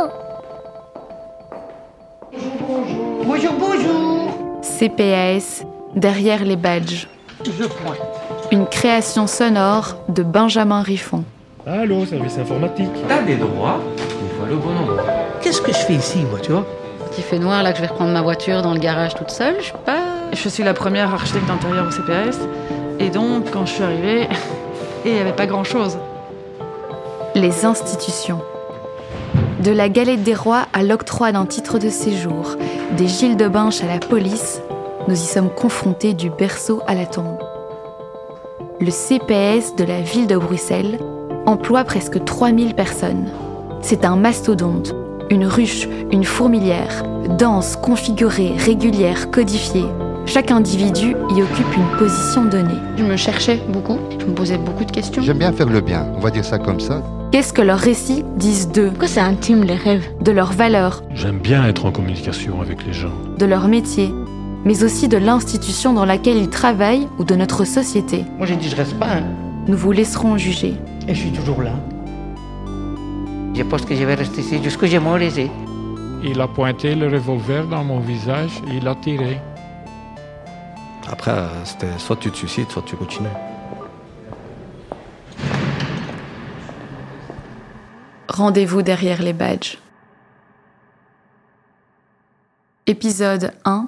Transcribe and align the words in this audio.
Allô 0.00 0.10
Bonjour, 3.24 3.52
bonjour. 3.58 4.60
CPAS, 4.62 5.64
derrière 5.94 6.44
les 6.44 6.56
badges. 6.56 7.08
Je 7.44 7.64
pointe. 7.64 7.98
Une 8.50 8.66
création 8.66 9.26
sonore 9.26 9.96
de 10.08 10.22
Benjamin 10.22 10.82
Riffon. 10.82 11.24
Allô, 11.66 12.06
service 12.06 12.38
informatique. 12.38 12.90
T'as 13.08 13.22
des 13.22 13.36
droits, 13.36 13.80
il 13.98 14.38
faut 14.38 14.44
aller 14.44 14.54
au 14.54 14.58
bon 14.58 14.76
endroit. 14.76 15.04
Qu'est-ce 15.42 15.60
que 15.60 15.72
je 15.72 15.78
fais 15.78 15.94
ici, 15.94 16.24
moi, 16.30 16.38
tu 16.40 16.52
vois? 16.52 16.66
Il 17.18 17.24
fait 17.24 17.38
noir, 17.38 17.62
là, 17.62 17.72
que 17.72 17.78
je 17.78 17.82
vais 17.82 17.88
reprendre 17.88 18.12
ma 18.12 18.22
voiture 18.22 18.62
dans 18.62 18.72
le 18.72 18.80
garage 18.80 19.14
toute 19.14 19.30
seule, 19.30 19.56
je 19.58 19.64
suis 19.64 19.72
pas. 19.84 20.00
Je 20.32 20.48
suis 20.48 20.62
la 20.62 20.74
première 20.74 21.12
architecte 21.12 21.46
d'intérieur 21.46 21.86
au 21.86 21.90
CPAS. 21.90 22.38
Et 22.98 23.10
donc, 23.10 23.50
quand 23.50 23.66
je 23.66 23.72
suis 23.72 23.82
arrivée, 23.82 24.28
il 25.04 25.12
n'y 25.12 25.20
avait 25.20 25.32
pas 25.32 25.46
grand-chose. 25.46 25.98
Les 27.34 27.64
institutions. 27.64 28.40
De 29.62 29.72
la 29.72 29.90
galette 29.90 30.22
des 30.22 30.34
rois 30.34 30.66
à 30.72 30.82
l'octroi 30.82 31.32
d'un 31.32 31.44
titre 31.44 31.78
de 31.78 31.90
séjour, 31.90 32.56
des 32.96 33.06
Gilles 33.06 33.36
de 33.36 33.46
Binche 33.46 33.84
à 33.84 33.86
la 33.86 33.98
police, 33.98 34.62
nous 35.06 35.14
y 35.14 35.18
sommes 35.18 35.50
confrontés 35.50 36.14
du 36.14 36.30
berceau 36.30 36.80
à 36.86 36.94
la 36.94 37.04
tombe. 37.04 37.36
Le 38.80 38.90
CPS 38.90 39.76
de 39.76 39.84
la 39.84 40.00
ville 40.00 40.26
de 40.26 40.38
Bruxelles 40.38 40.98
emploie 41.44 41.84
presque 41.84 42.24
3000 42.24 42.74
personnes. 42.74 43.28
C'est 43.82 44.06
un 44.06 44.16
mastodonte, 44.16 44.94
une 45.28 45.44
ruche, 45.44 45.86
une 46.10 46.24
fourmilière, 46.24 47.02
dense, 47.38 47.76
configurée, 47.76 48.54
régulière, 48.56 49.30
codifiée. 49.30 49.86
Chaque 50.24 50.52
individu 50.52 51.14
y 51.36 51.42
occupe 51.42 51.76
une 51.76 51.98
position 51.98 52.46
donnée. 52.46 52.80
Je 52.96 53.04
me 53.04 53.18
cherchais 53.18 53.60
beaucoup, 53.68 53.98
je 54.18 54.24
me 54.24 54.32
posais 54.32 54.56
beaucoup 54.56 54.86
de 54.86 54.90
questions. 54.92 55.20
J'aime 55.20 55.38
bien 55.38 55.52
faire 55.52 55.68
le 55.68 55.82
bien, 55.82 56.06
on 56.16 56.20
va 56.20 56.30
dire 56.30 56.46
ça 56.46 56.58
comme 56.58 56.80
ça. 56.80 57.02
Qu'est-ce 57.32 57.52
que 57.52 57.62
leurs 57.62 57.78
récits 57.78 58.24
disent 58.36 58.68
d'eux, 58.68 58.88
Pourquoi 58.88 59.06
c'est 59.08 59.20
intime 59.20 59.62
les 59.62 59.76
rêves 59.76 60.06
de 60.20 60.32
leurs 60.32 60.52
valeurs, 60.52 61.02
J'aime 61.14 61.38
bien 61.38 61.64
être 61.66 61.86
en 61.86 61.92
communication 61.92 62.60
avec 62.60 62.84
les 62.84 62.92
gens. 62.92 63.12
de 63.38 63.46
leur 63.46 63.68
métier, 63.68 64.12
mais 64.64 64.82
aussi 64.82 65.06
de 65.08 65.16
l'institution 65.16 65.92
dans 65.92 66.04
laquelle 66.04 66.36
ils 66.36 66.50
travaillent 66.50 67.06
ou 67.18 67.24
de 67.24 67.34
notre 67.36 67.64
société 67.64 68.24
Moi, 68.36 68.46
j'ai 68.46 68.56
dit, 68.56 68.68
je 68.68 68.74
reste 68.76 68.98
pas, 68.98 69.06
hein. 69.18 69.22
Nous 69.68 69.76
vous 69.76 69.92
laisserons 69.92 70.36
juger. 70.38 70.74
Et 71.06 71.14
je 71.14 71.20
suis 71.20 71.30
toujours 71.30 71.62
là. 71.62 71.72
Je 73.54 73.62
pense 73.62 73.82
que 73.84 73.94
je 73.94 74.04
vais 74.04 74.14
rester 74.14 74.40
ici 74.40 74.60
jusqu'à 74.62 74.86
j'ai 74.86 74.98
mon 74.98 75.14
laissé. 75.16 75.50
Il 76.24 76.40
a 76.40 76.48
pointé 76.48 76.94
le 76.96 77.06
revolver 77.08 77.66
dans 77.66 77.84
mon 77.84 78.00
visage 78.00 78.50
et 78.70 78.76
il 78.78 78.88
a 78.88 78.94
tiré. 78.96 79.38
Après, 81.10 81.30
euh, 81.32 81.48
c'était 81.64 81.86
soit 81.98 82.16
tu 82.16 82.30
te 82.30 82.36
suicides, 82.36 82.70
soit 82.70 82.82
tu 82.84 82.96
continues. 82.96 83.28
Rendez-vous 88.40 88.80
derrière 88.80 89.20
les 89.20 89.34
badges. 89.34 89.76
Épisode 92.86 93.52
1. 93.66 93.86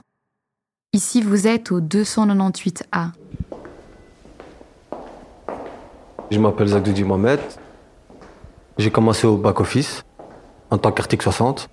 Ici 0.92 1.22
vous 1.22 1.46
êtes 1.46 1.72
au 1.72 1.80
298A. 1.80 3.12
Je 6.30 6.38
m'appelle 6.38 6.66
Zagdoudi 6.66 7.02
Mohamed. 7.02 7.40
J'ai 8.76 8.90
commencé 8.90 9.26
au 9.26 9.38
back-office 9.38 10.04
en 10.68 10.76
tant 10.76 10.92
qu'article 10.92 11.22
60. 11.22 11.70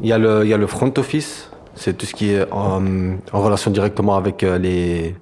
Il 0.00 0.06
y, 0.06 0.14
a 0.14 0.18
le, 0.18 0.44
il 0.44 0.48
y 0.48 0.54
a 0.54 0.56
le 0.56 0.66
front 0.66 0.94
office, 0.96 1.50
c'est 1.74 1.92
tout 1.92 2.06
ce 2.06 2.14
qui 2.14 2.30
est 2.30 2.50
en, 2.50 3.18
en 3.34 3.40
relation 3.42 3.70
directement 3.70 4.16
avec 4.16 4.42
euh, 4.44 4.56
les, 4.56 5.14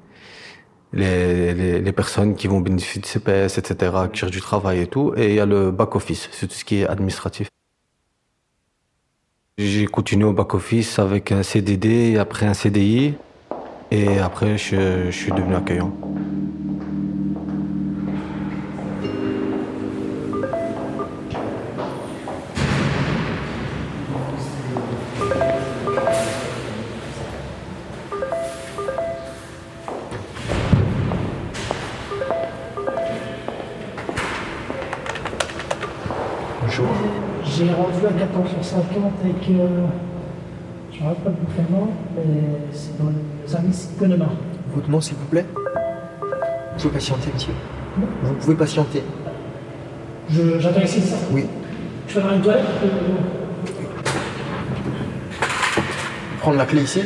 les, 0.92 1.80
les, 1.80 1.92
personnes 1.92 2.34
qui 2.34 2.46
vont 2.46 2.60
bénéficier 2.60 3.00
de 3.00 3.06
CPS, 3.06 3.58
etc., 3.58 3.92
qui 4.12 4.20
cherchent 4.20 4.32
du 4.32 4.40
travail 4.40 4.80
et 4.80 4.86
tout. 4.86 5.12
Et 5.16 5.30
il 5.30 5.34
y 5.34 5.40
a 5.40 5.46
le 5.46 5.70
back-office, 5.70 6.28
c'est 6.32 6.46
tout 6.46 6.54
ce 6.54 6.64
qui 6.64 6.80
est 6.80 6.86
administratif. 6.86 7.48
J'ai 9.58 9.86
continué 9.86 10.24
au 10.24 10.32
back-office 10.32 10.98
avec 10.98 11.32
un 11.32 11.42
CDD, 11.42 12.18
après 12.18 12.46
un 12.46 12.54
CDI, 12.54 13.14
et 13.90 14.18
après 14.18 14.58
je, 14.58 15.06
je 15.06 15.16
suis 15.16 15.32
devenu 15.32 15.54
accueillant. 15.54 15.92
Avec. 39.22 39.48
Euh, 39.50 39.86
je 40.92 41.02
ne 41.02 41.08
rappelle 41.08 41.24
pas 41.24 41.62
vraiment, 41.62 41.88
mais 42.16 42.22
c'est 42.72 42.96
dans 42.98 43.10
les 43.10 43.48
services 43.48 43.90
Connemara. 43.98 44.30
Votre 44.74 44.90
nom, 44.90 45.00
s'il 45.00 45.16
vous 45.16 45.26
plaît 45.26 45.44
Vous 45.52 46.78
pouvez 46.82 46.94
patienter, 46.94 47.30
monsieur. 47.34 47.52
Vous 48.22 48.34
pouvez 48.34 48.54
patienter. 48.54 49.02
Je- 50.30 50.58
J'attends 50.58 50.80
ici, 50.82 51.00
ça? 51.00 51.16
Oui. 51.32 51.44
Je 52.08 52.14
vais 52.18 52.22
dans 52.26 52.34
une 52.34 52.42
toilette 52.42 52.64
euh, 52.84 52.88
Prendre 56.40 56.58
la 56.58 56.66
clé 56.66 56.82
ici. 56.82 57.02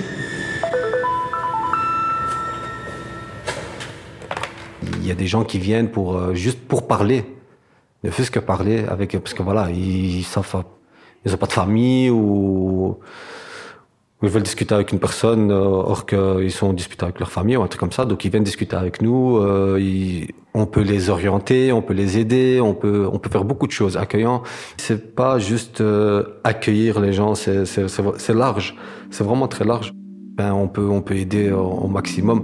Il 4.99 5.07
y 5.07 5.11
a 5.11 5.15
des 5.15 5.27
gens 5.27 5.45
qui 5.45 5.59
viennent 5.59 5.91
pour 5.91 6.17
euh, 6.17 6.35
juste 6.35 6.61
pour 6.61 6.87
parler, 6.87 7.25
ne 8.05 8.11
fût-ce 8.11 8.31
que 8.31 8.39
parler 8.39 8.85
avec 8.89 9.19
parce 9.19 9.35
que 9.35 9.43
voilà 9.43 9.69
ils, 9.71 10.19
ils 10.19 10.25
savent 10.25 10.49
pas- 10.49 10.65
ils 11.25 11.35
ont 11.35 11.37
pas 11.37 11.47
de 11.47 11.53
famille 11.53 12.11
ou, 12.11 12.99
ils 14.23 14.29
veulent 14.29 14.43
discuter 14.43 14.75
avec 14.75 14.93
une 14.93 14.99
personne 14.99 15.51
euh, 15.51 15.65
or 15.65 16.05
qu'ils 16.05 16.53
sont 16.53 16.75
disputés 16.75 17.05
avec 17.05 17.19
leur 17.21 17.31
famille 17.31 17.57
ou 17.57 17.63
un 17.63 17.69
truc 17.69 17.81
comme 17.81 17.93
ça. 17.93 18.05
Donc 18.05 18.25
ils 18.25 18.31
viennent 18.31 18.45
discuter 18.45 18.77
avec 18.77 19.01
nous 19.01 19.39
euh, 19.39 19.81
on 20.53 20.67
peut 20.67 20.83
les 20.83 21.09
orienter 21.09 21.73
on 21.73 21.81
peut 21.81 21.95
les 21.95 22.19
aider 22.19 22.61
on 22.61 22.75
peut 22.75 23.09
on 23.11 23.19
peut 23.19 23.31
faire 23.31 23.45
beaucoup 23.45 23.67
de 23.67 23.73
choses. 23.73 23.97
Accueillant 23.97 24.43
c'est 24.77 25.15
pas 25.15 25.39
juste 25.39 25.81
euh, 25.81 26.25
accueillir 26.45 27.01
les 27.01 27.15
gens 27.15 27.35
c'est 27.35 27.65
c'est 27.65 28.35
large. 28.35 28.77
C'est 29.11 29.25
vraiment 29.25 29.49
très 29.49 29.65
large. 29.65 29.93
Ben 30.37 30.53
on 30.53 30.69
peut 30.69 30.87
on 30.87 31.01
peut 31.01 31.17
aider 31.17 31.51
au, 31.51 31.63
au 31.63 31.89
maximum. 31.89 32.43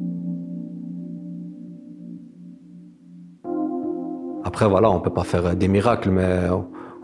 Après, 4.46 4.68
voilà, 4.68 4.90
on 4.90 5.00
peut 5.00 5.12
pas 5.12 5.24
faire 5.24 5.54
des 5.54 5.68
miracles, 5.68 6.08
mais 6.08 6.48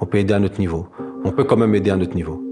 on 0.01 0.07
peut 0.07 0.19
aider 0.19 0.33
à 0.33 0.39
notre 0.39 0.59
niveau. 0.59 0.87
On 1.25 1.31
peut 1.31 1.45
quand 1.45 1.57
même 1.57 1.75
aider 1.75 1.91
à 1.91 1.97
notre 1.97 2.15
niveau. 2.15 2.43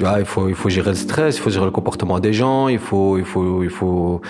Ouais, 0.00 0.20
il 0.20 0.26
faut, 0.26 0.48
il 0.48 0.54
faut 0.54 0.68
gérer 0.68 0.90
le 0.90 0.96
stress, 0.96 1.36
il 1.36 1.40
faut 1.40 1.50
gérer 1.50 1.64
le 1.64 1.70
comportement 1.70 2.20
des 2.20 2.32
gens, 2.32 2.68
il 2.68 2.78
faut, 2.78 3.16
il 3.16 3.24
faut, 3.24 3.62
il 3.62 3.70
faut, 3.70 4.20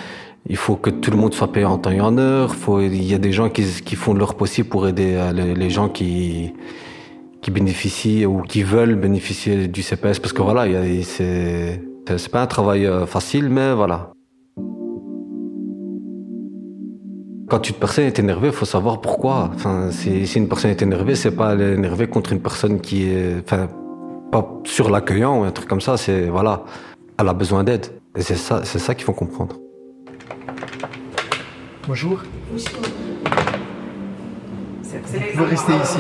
il 0.49 0.56
faut 0.56 0.77
que 0.77 0.91
tout 0.91 1.11
le 1.11 1.17
monde 1.17 1.35
soit 1.35 1.51
payé 1.51 1.67
en 1.67 1.79
temps 1.79 1.91
et 1.91 2.01
en 2.01 2.17
heure. 2.19 2.55
Il 2.81 3.03
y 3.03 3.15
a 3.15 3.19
des 3.19 3.33
gens 3.33 3.49
qui, 3.49 3.65
qui 3.85 3.97
font 3.97 4.15
leur 4.15 4.35
possible 4.35 4.69
pour 4.69 4.87
aider 4.87 5.15
euh, 5.15 5.33
les, 5.33 5.71
gens 5.71 5.89
qui, 5.89 6.53
qui 7.43 7.51
bénéficient 7.51 8.27
ou 8.27 8.43
qui 8.43 8.62
veulent 8.62 8.95
bénéficier 8.95 9.67
du 9.67 9.83
CPS, 9.83 10.21
parce 10.21 10.33
que 10.33 10.43
voilà, 10.43 10.67
c'est, 11.03 11.83
c'est 12.06 12.29
pas 12.31 12.43
un 12.43 12.47
travail 12.47 12.87
euh, 12.87 13.06
facile, 13.06 13.49
mais 13.49 13.75
voilà. 13.75 14.12
Quand 17.49 17.69
une 17.69 17.77
personne 17.77 18.07
est 18.07 18.19
énervée, 18.19 18.49
il 18.49 18.53
faut 18.53 18.65
savoir 18.65 19.01
pourquoi. 19.01 19.51
Enfin, 19.55 19.93
si, 19.93 20.27
si 20.27 20.39
une 20.39 20.49
personne 20.49 20.73
est 20.73 20.83
énervée, 20.83 21.15
c'est 21.15 21.31
pas 21.31 21.53
elle 21.53 21.61
est 21.61 21.75
énervée 21.75 22.09
contre 22.09 22.33
une 22.33 22.41
personne 22.41 22.81
qui 22.81 23.09
est, 23.09 23.37
enfin, 23.45 23.69
pas 24.33 24.61
sur 24.65 24.91
l'accueillant 24.91 25.41
ou 25.41 25.45
un 25.45 25.53
truc 25.53 25.69
comme 25.69 25.81
ça. 25.81 25.97
C'est 25.97 26.27
voilà, 26.27 26.65
elle 27.19 27.29
a 27.29 27.35
besoin 27.35 27.62
d'aide. 27.62 27.87
Et 28.17 28.23
c'est 28.23 28.35
ça, 28.35 28.65
c'est 28.65 28.81
ça 28.81 28.97
qu'il 28.97 29.05
faut 29.05 29.12
comprendre. 29.12 29.56
Bonjour. 31.87 32.23
Vous 32.53 32.59
pouvez 35.35 35.47
rester 35.47 35.73
ici? 35.85 35.99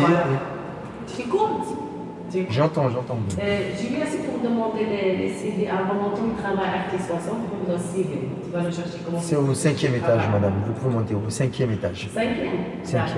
J'entends, 2.50 2.90
j'entends. 2.90 3.18
euh, 3.40 3.58
Je 3.80 3.86
viens 3.88 4.04
ici 4.04 4.18
pour 4.28 4.38
demander 4.48 4.84
les, 4.84 5.16
les 5.16 5.32
CD. 5.32 5.68
À 5.68 5.82
mon 5.94 6.10
temps, 6.10 6.22
il 6.26 6.42
travaille 6.42 6.68
à 6.68 6.78
Arctis 6.82 7.02
60, 7.06 7.22
pour 7.48 7.72
me 7.72 7.78
CV. 7.78 8.28
Tu 8.44 8.50
vas 8.50 8.62
le 8.64 8.70
chercher 8.70 8.98
comment 9.04 9.20
C'est 9.20 9.36
au 9.36 9.54
cinquième 9.54 9.94
étage, 9.94 10.22
madame. 10.32 10.54
Vous 10.66 10.72
pouvez 10.72 10.94
monter 10.94 11.14
au 11.14 11.30
cinquième 11.30 11.72
étage. 11.72 12.08
Cinquième 12.12 12.36
Cinquième. 12.82 13.16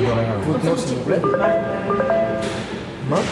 De 0.00 0.04
rien. 0.04 0.14
Votre 0.46 0.64
nom, 0.64 0.76
s'il 0.76 0.96
vous 0.96 1.04
plaît 1.04 1.20
Marie 3.08 3.22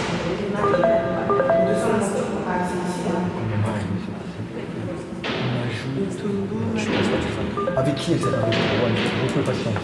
Avec 7.76 7.94
qui 7.94 8.12
elle 8.12 8.18
s'est 8.18 8.26
arrivée 8.26 8.56
Ouais, 8.56 8.90
Vous 9.22 9.32
pouvez 9.32 9.44
patienter. 9.44 9.78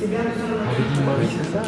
On 0.00 0.06
dit 0.94 1.02
Marie, 1.04 1.28
c'est 1.30 1.48
ça? 1.52 1.62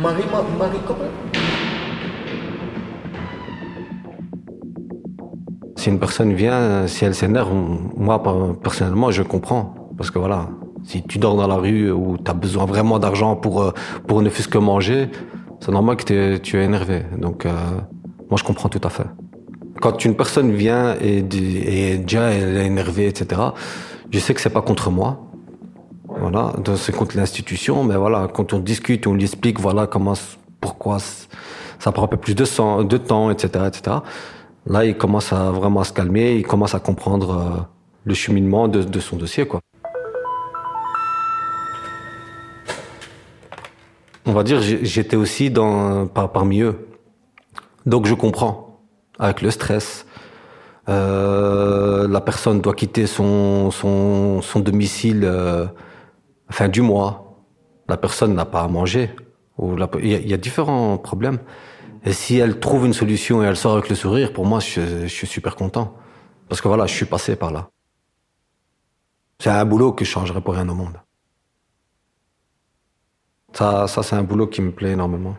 Marie, 0.00 0.24
Ma- 0.32 0.58
Marie, 0.58 0.78
comment? 0.86 1.04
Si 5.76 5.88
une 5.88 5.98
personne 5.98 6.32
vient, 6.32 6.86
si 6.86 7.04
elle 7.04 7.14
s'énerve, 7.14 7.52
moi 7.96 8.22
personnellement, 8.62 9.10
je 9.10 9.22
comprends. 9.22 9.74
Parce 9.96 10.10
que 10.10 10.18
voilà, 10.18 10.48
si 10.84 11.02
tu 11.02 11.18
dors 11.18 11.36
dans 11.36 11.46
la 11.46 11.56
rue 11.56 11.90
ou 11.90 12.16
tu 12.18 12.30
as 12.30 12.34
besoin 12.34 12.66
vraiment 12.66 12.98
d'argent 12.98 13.36
pour, 13.36 13.62
euh, 13.62 13.72
pour 14.06 14.22
ne 14.22 14.28
fût-ce 14.28 14.48
que 14.48 14.58
manger, 14.58 15.10
c'est 15.60 15.72
normal 15.72 15.96
que 15.96 16.36
tu 16.38 16.56
es 16.58 16.64
énervé. 16.64 17.02
Donc, 17.18 17.46
euh, 17.46 17.50
moi, 18.30 18.38
je 18.38 18.44
comprends 18.44 18.68
tout 18.68 18.80
à 18.84 18.88
fait. 18.90 19.06
Quand 19.82 20.04
une 20.04 20.14
personne 20.14 20.52
vient 20.52 20.94
et, 21.00 21.22
déjà 21.22 22.30
elle 22.30 22.56
est 22.56 22.66
énervée, 22.66 23.08
etc., 23.08 23.40
je 24.12 24.18
sais 24.20 24.32
que 24.32 24.40
c'est 24.40 24.48
pas 24.48 24.62
contre 24.62 24.90
moi. 24.90 25.26
Voilà, 26.06 26.52
c'est 26.76 26.94
contre 26.94 27.16
l'institution, 27.16 27.82
mais 27.82 27.96
voilà, 27.96 28.28
quand 28.32 28.52
on 28.52 28.60
discute, 28.60 29.08
on 29.08 29.14
lui 29.14 29.24
explique, 29.24 29.58
voilà, 29.58 29.88
comment, 29.88 30.14
pourquoi 30.60 30.98
ça 31.80 31.90
prend 31.90 32.04
un 32.04 32.06
peu 32.06 32.16
plus 32.16 32.36
de, 32.36 32.44
temps, 32.96 33.30
etc., 33.32 33.64
etc. 33.66 33.96
Là, 34.66 34.84
il 34.84 34.96
commence 34.96 35.32
à 35.32 35.50
vraiment 35.50 35.82
se 35.82 35.92
calmer, 35.92 36.36
il 36.36 36.46
commence 36.46 36.76
à 36.76 36.78
comprendre 36.78 37.30
euh, 37.30 37.60
le 38.04 38.14
cheminement 38.14 38.68
de, 38.68 39.00
son 39.00 39.16
dossier, 39.16 39.46
quoi. 39.46 39.60
On 44.26 44.32
va 44.32 44.44
dire, 44.44 44.60
j'étais 44.62 45.16
aussi 45.16 45.52
parmi 46.14 46.60
eux. 46.60 46.86
Donc 47.84 48.06
je 48.06 48.14
comprends. 48.14 48.71
Avec 49.18 49.42
le 49.42 49.50
stress, 49.50 50.06
euh, 50.88 52.08
la 52.08 52.20
personne 52.20 52.60
doit 52.60 52.74
quitter 52.74 53.06
son, 53.06 53.70
son, 53.70 54.60
domicile 54.60 55.22
euh, 55.24 55.66
fin 56.50 56.68
du 56.68 56.80
mois. 56.80 57.36
La 57.88 57.96
personne 57.96 58.34
n'a 58.34 58.44
pas 58.44 58.62
à 58.62 58.68
manger. 58.68 59.10
Il 59.58 60.28
y, 60.28 60.34
a 60.34 60.36
différents 60.36 60.98
problèmes. 60.98 61.38
Et 62.04 62.12
si 62.12 62.38
elle 62.38 62.58
trouve 62.58 62.86
une 62.86 62.94
solution 62.94 63.42
et 63.42 63.46
elle 63.46 63.56
sort 63.56 63.74
avec 63.74 63.88
le 63.90 63.94
sourire, 63.94 64.32
pour 64.32 64.46
moi, 64.46 64.60
je, 64.60 65.02
je 65.02 65.06
suis 65.06 65.26
super 65.26 65.54
content. 65.54 65.94
Parce 66.48 66.60
que 66.60 66.68
voilà, 66.68 66.86
je 66.86 66.94
suis 66.94 67.06
passé 67.06 67.36
par 67.36 67.52
là. 67.52 67.68
C'est 69.38 69.50
un 69.50 69.64
boulot 69.64 69.92
que 69.92 70.04
je 70.04 70.10
changerais 70.10 70.40
pour 70.40 70.54
rien 70.54 70.68
au 70.68 70.74
monde. 70.74 70.96
Ça, 73.52 73.86
ça 73.86 74.02
c'est 74.02 74.16
un 74.16 74.22
boulot 74.22 74.46
qui 74.46 74.62
me 74.62 74.70
plaît 74.72 74.92
énormément. 74.92 75.36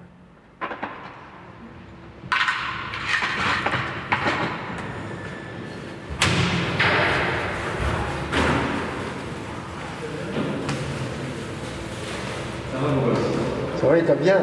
Ça 13.84 13.90
va, 13.90 13.98
il 13.98 14.06
t'a 14.06 14.16
bien 14.16 14.38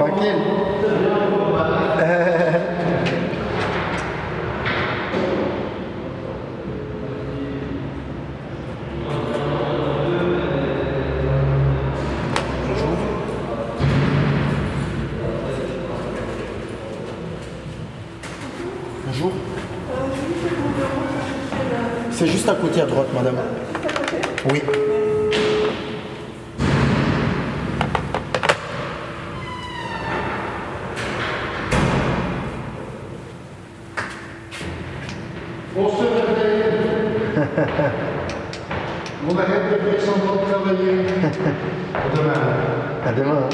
Tranquille 0.00 0.34
Bonjour. 19.06 19.32
C'est 22.10 22.26
juste 22.26 22.48
à 22.48 22.54
côté 22.54 22.80
à 22.80 22.86
droite, 22.86 23.06
madame. 23.14 23.36
Oui. 24.50 24.60
On 35.76 35.88
se 35.88 36.02
réveille. 36.02 36.64
On 39.28 39.38
arrête 39.38 39.70
de 39.72 39.90
faire 39.90 40.00
semblant 40.00 40.36
de 40.36 40.50
travailler. 40.50 41.06
À 41.94 42.16
demain. 42.16 42.99
À 43.10 43.12
demain. 43.12 43.48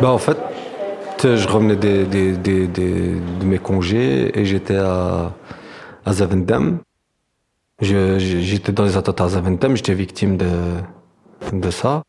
Bah 0.00 0.12
en 0.12 0.18
fait, 0.18 0.38
je 1.20 1.48
revenais 1.48 1.74
des, 1.74 2.06
des, 2.06 2.36
des, 2.36 2.68
de 2.68 3.44
mes 3.44 3.58
congés 3.58 4.38
et 4.38 4.44
j'étais 4.44 4.76
à, 4.76 5.34
à 6.04 6.12
Zaventem. 6.12 6.78
J'étais 7.80 8.70
dans 8.70 8.84
les 8.84 8.96
attentats 8.96 9.24
à 9.24 9.28
Zaventem, 9.30 9.76
j'étais 9.76 9.94
victime 9.94 10.36
de, 10.36 10.76
de 11.52 11.70
ça. 11.70 12.04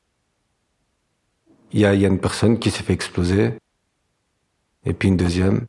Il 1.72 1.80
y 1.80 1.86
a, 1.86 1.96
y 1.96 2.06
a 2.06 2.08
une 2.08 2.20
personne 2.20 2.60
qui 2.60 2.70
s'est 2.70 2.84
fait 2.84 2.94
exploser 2.94 3.54
et 4.86 4.94
puis 4.94 5.10
une 5.10 5.18
deuxième. 5.18 5.66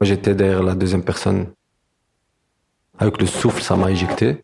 J'étais 0.00 0.34
derrière 0.34 0.62
la 0.62 0.74
deuxième 0.74 1.02
personne. 1.02 1.48
Avec 2.98 3.20
le 3.20 3.26
souffle, 3.26 3.62
ça 3.62 3.76
m'a 3.76 3.90
éjecté. 3.90 4.42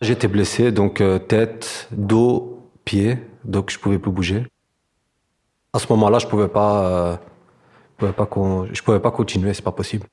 J'étais 0.00 0.28
blessé, 0.28 0.72
donc 0.72 1.02
euh, 1.02 1.18
tête, 1.18 1.86
dos, 1.92 2.70
pied, 2.86 3.18
donc 3.44 3.70
je 3.70 3.78
pouvais 3.78 3.98
plus 3.98 4.10
bouger. 4.10 4.46
À 5.74 5.78
ce 5.78 5.86
moment-là, 5.92 6.18
je 6.18 6.26
pouvais 6.26 6.48
pas, 6.48 6.86
euh, 6.86 7.16
pouvais 7.98 8.12
pas, 8.12 8.28
je 8.72 8.82
pouvais 8.82 9.00
pas 9.00 9.10
continuer, 9.10 9.52
c'est 9.52 9.62
pas 9.62 9.72
possible. 9.72 10.06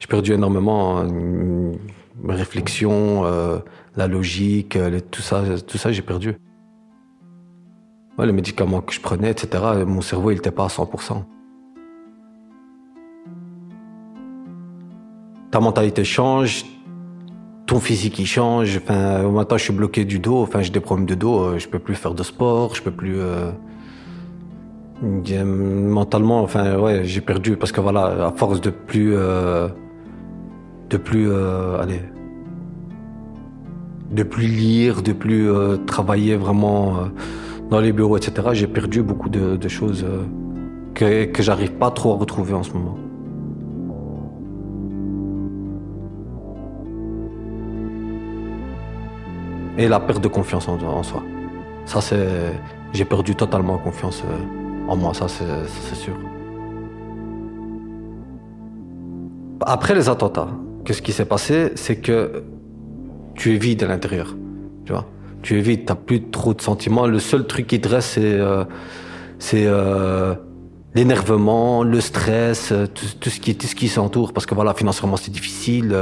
J'ai 0.00 0.06
perdu 0.06 0.32
énormément 0.32 1.00
euh, 1.00 1.72
réflexions, 2.28 3.24
euh, 3.24 3.58
la 3.96 4.06
logique, 4.06 4.78
tout 5.10 5.22
ça, 5.22 5.42
tout 5.66 5.78
ça, 5.78 5.92
j'ai 5.92 6.02
perdu. 6.02 6.36
Les 8.18 8.32
médicaments 8.32 8.82
que 8.82 8.92
je 8.92 9.00
prenais, 9.00 9.30
etc. 9.30 9.82
Mon 9.86 10.02
cerveau, 10.02 10.30
il 10.30 10.36
était 10.36 10.50
pas 10.50 10.64
à 10.64 10.68
100%. 10.68 11.24
Ta 15.50 15.58
mentalité 15.58 16.04
change, 16.04 16.66
physique 17.78 18.18
il 18.18 18.26
change. 18.26 18.80
Enfin, 18.82 19.22
maintenant 19.28 19.56
je 19.56 19.64
suis 19.64 19.72
bloqué 19.72 20.04
du 20.04 20.18
dos. 20.18 20.42
Enfin, 20.42 20.62
j'ai 20.62 20.70
des 20.70 20.80
problèmes 20.80 21.06
de 21.06 21.14
dos. 21.14 21.40
Euh, 21.40 21.58
je 21.58 21.68
peux 21.68 21.78
plus 21.78 21.94
faire 21.94 22.14
de 22.14 22.22
sport. 22.22 22.74
Je 22.74 22.82
peux 22.82 22.90
plus. 22.90 23.18
Euh... 23.18 23.50
Mentalement, 25.02 26.42
enfin, 26.42 26.76
ouais, 26.76 27.04
j'ai 27.04 27.22
perdu 27.22 27.56
parce 27.56 27.72
que 27.72 27.80
voilà, 27.80 28.26
à 28.26 28.32
force 28.32 28.60
de 28.60 28.68
plus, 28.68 29.14
euh... 29.14 29.68
de 30.90 30.98
plus, 30.98 31.30
euh... 31.30 31.80
allez, 31.80 32.02
de 34.10 34.22
plus 34.22 34.46
lire, 34.46 35.02
de 35.02 35.12
plus 35.12 35.50
euh, 35.50 35.76
travailler 35.76 36.36
vraiment 36.36 36.96
euh, 36.96 37.04
dans 37.70 37.80
les 37.80 37.92
bureaux, 37.92 38.16
etc. 38.16 38.48
J'ai 38.52 38.66
perdu 38.66 39.02
beaucoup 39.02 39.28
de, 39.28 39.68
choses 39.68 40.04
euh, 40.04 41.26
que 41.26 41.42
j'arrive 41.42 41.72
pas 41.72 41.90
trop 41.90 42.12
à 42.12 42.16
retrouver 42.16 42.54
en 42.54 42.62
ce 42.62 42.72
moment. 42.72 42.98
Et 49.80 49.88
la 49.88 49.98
perte 49.98 50.22
de 50.22 50.28
confiance 50.28 50.68
en, 50.68 51.02
soi. 51.02 51.22
Ça, 51.86 52.00
c'est. 52.00 52.52
J'ai 52.92 53.04
perdu 53.04 53.34
totalement 53.34 53.78
confiance 53.78 54.22
en 54.88 54.96
moi, 54.96 55.14
ça, 55.14 55.26
c'est 55.28 55.94
sûr. 55.94 56.14
Après 59.64 59.94
les 59.94 60.08
attentats, 60.08 60.48
qu'est-ce 60.84 61.02
qui 61.02 61.12
s'est 61.12 61.24
passé? 61.24 61.72
C'est 61.76 61.96
que 61.96 62.42
tu 63.34 63.54
es 63.54 63.58
vide 63.58 63.82
à 63.84 63.86
l'intérieur. 63.86 64.36
Tu 64.84 64.92
vois 64.92 65.06
Tu 65.42 65.58
es 65.58 65.60
vide, 65.62 65.86
tu 65.86 65.92
n'as 65.92 65.94
plus 65.94 66.30
trop 66.30 66.52
de 66.52 66.60
sentiments. 66.60 67.06
Le 67.06 67.18
seul 67.18 67.46
truc 67.46 67.66
qui 67.66 67.80
te 67.80 67.88
reste, 67.88 68.14
c'est. 68.14 68.34
Euh. 68.34 68.64
Euh, 69.54 70.34
l'énervement, 70.94 71.82
le 71.84 72.00
stress, 72.00 72.72
tout, 72.94 73.06
tout, 73.20 73.30
ce 73.30 73.40
qui 73.40 73.54
tout 73.56 73.66
ce 73.66 73.74
qui 73.74 73.88
s'entoure 73.88 74.32
parce 74.32 74.46
que 74.46 74.54
voilà 74.54 74.74
financièrement 74.74 75.16
c'est 75.16 75.30
difficile, 75.30 75.94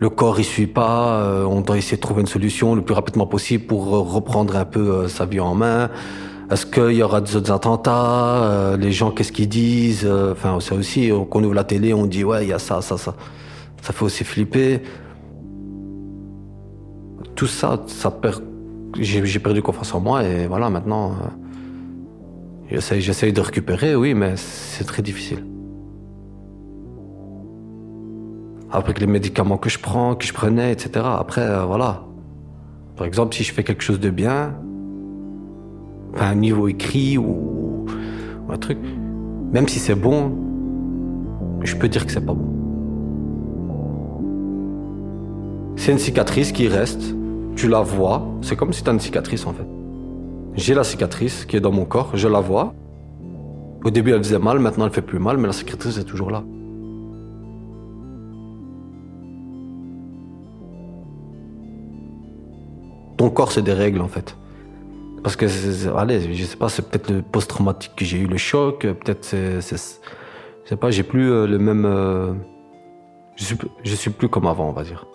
le 0.00 0.08
corps 0.10 0.38
il 0.38 0.44
suit 0.44 0.68
pas, 0.68 1.44
on 1.46 1.60
doit 1.60 1.76
essayer 1.76 1.96
de 1.96 2.02
trouver 2.02 2.20
une 2.20 2.28
solution 2.28 2.76
le 2.76 2.82
plus 2.82 2.94
rapidement 2.94 3.26
possible 3.26 3.64
pour 3.64 3.88
reprendre 3.88 4.56
un 4.56 4.64
peu 4.64 5.08
sa 5.08 5.26
vie 5.26 5.40
en 5.40 5.54
main. 5.54 5.90
Est-ce 6.50 6.66
qu'il 6.66 6.96
y 6.96 7.02
aura 7.02 7.20
d'autres 7.20 7.52
attentats 7.52 8.42
euh, 8.42 8.76
Les 8.76 8.90
gens, 8.90 9.12
qu'est-ce 9.12 9.30
qu'ils 9.30 9.48
disent 9.48 10.04
euh, 10.04 10.32
Enfin, 10.32 10.58
c'est 10.60 10.74
aussi, 10.74 11.12
euh, 11.12 11.20
qu'on 11.20 11.44
ouvre 11.44 11.54
la 11.54 11.62
télé, 11.62 11.94
on 11.94 12.06
dit, 12.06 12.24
ouais, 12.24 12.44
il 12.44 12.48
y 12.48 12.52
a 12.52 12.58
ça, 12.58 12.82
ça, 12.82 12.98
ça. 12.98 13.14
Ça 13.82 13.92
fait 13.92 14.04
aussi 14.04 14.24
flipper. 14.24 14.82
Tout 17.36 17.46
ça, 17.46 17.80
ça 17.86 18.10
perd... 18.10 18.42
J'ai 18.98 19.38
perdu 19.38 19.62
confiance 19.62 19.94
en 19.94 20.00
moi 20.00 20.24
et 20.24 20.48
voilà, 20.48 20.68
maintenant, 20.68 21.12
euh, 21.12 21.14
j'essaye 22.70 23.32
de 23.32 23.40
récupérer, 23.40 23.94
oui, 23.96 24.14
mais 24.14 24.36
c'est 24.36 24.84
très 24.84 25.02
difficile. 25.02 25.44
Avec 28.70 29.00
les 29.00 29.06
médicaments 29.06 29.58
que 29.58 29.68
je 29.68 29.78
prends, 29.78 30.14
que 30.14 30.24
je 30.24 30.32
prenais, 30.32 30.72
etc. 30.72 31.04
Après, 31.18 31.42
euh, 31.42 31.64
voilà. 31.64 32.04
Par 32.96 33.06
exemple, 33.06 33.34
si 33.34 33.42
je 33.42 33.52
fais 33.52 33.64
quelque 33.64 33.82
chose 33.82 33.98
de 33.98 34.10
bien, 34.10 34.54
un 36.16 36.34
niveau 36.34 36.68
écrit 36.68 37.18
ou, 37.18 37.86
ou 38.46 38.52
un 38.52 38.58
truc, 38.58 38.78
même 39.52 39.66
si 39.66 39.80
c'est 39.80 39.96
bon, 39.96 40.32
je 41.62 41.74
peux 41.74 41.88
dire 41.88 42.06
que 42.06 42.12
c'est 42.12 42.24
pas 42.24 42.34
bon. 42.34 42.46
C'est 45.76 45.92
une 45.92 45.98
cicatrice 45.98 46.52
qui 46.52 46.68
reste, 46.68 47.14
tu 47.56 47.66
la 47.66 47.80
vois, 47.80 48.26
c'est 48.42 48.54
comme 48.54 48.72
si 48.72 48.82
tu 48.84 48.90
as 48.90 48.92
une 48.92 49.00
cicatrice 49.00 49.46
en 49.46 49.52
fait. 49.52 49.79
J'ai 50.60 50.74
la 50.74 50.84
cicatrice 50.84 51.46
qui 51.46 51.56
est 51.56 51.60
dans 51.60 51.72
mon 51.72 51.86
corps, 51.86 52.10
je 52.12 52.28
la 52.28 52.40
vois. 52.40 52.74
Au 53.82 53.90
début 53.90 54.10
elle 54.12 54.22
faisait 54.22 54.38
mal, 54.38 54.58
maintenant 54.58 54.84
elle 54.84 54.92
fait 54.92 55.00
plus 55.00 55.18
mal, 55.18 55.38
mais 55.38 55.46
la 55.46 55.54
cicatrice 55.54 55.96
est 55.96 56.04
toujours 56.04 56.30
là. 56.30 56.44
Ton 63.16 63.30
corps 63.30 63.52
c'est 63.52 63.62
des 63.62 63.72
règles 63.72 64.02
en 64.02 64.08
fait. 64.08 64.36
Parce 65.22 65.34
que, 65.34 65.46
allez, 65.96 66.34
je 66.34 66.44
sais 66.44 66.58
pas, 66.58 66.68
c'est 66.68 66.86
peut-être 66.90 67.10
le 67.10 67.22
post-traumatique 67.22 67.92
que 67.96 68.04
j'ai 68.04 68.18
eu, 68.18 68.26
le 68.26 68.36
choc, 68.36 68.80
peut-être 68.82 69.24
c'est, 69.24 69.62
je 69.62 69.76
sais 70.66 70.76
pas, 70.76 70.90
j'ai 70.90 71.04
plus 71.04 71.30
euh, 71.30 71.46
le 71.46 71.58
même, 71.58 71.86
euh, 71.86 72.34
je 73.36 73.44
suis, 73.44 73.56
je 73.82 73.94
suis 73.94 74.10
plus 74.10 74.28
comme 74.28 74.46
avant, 74.46 74.68
on 74.68 74.72
va 74.72 74.84
dire. 74.84 75.06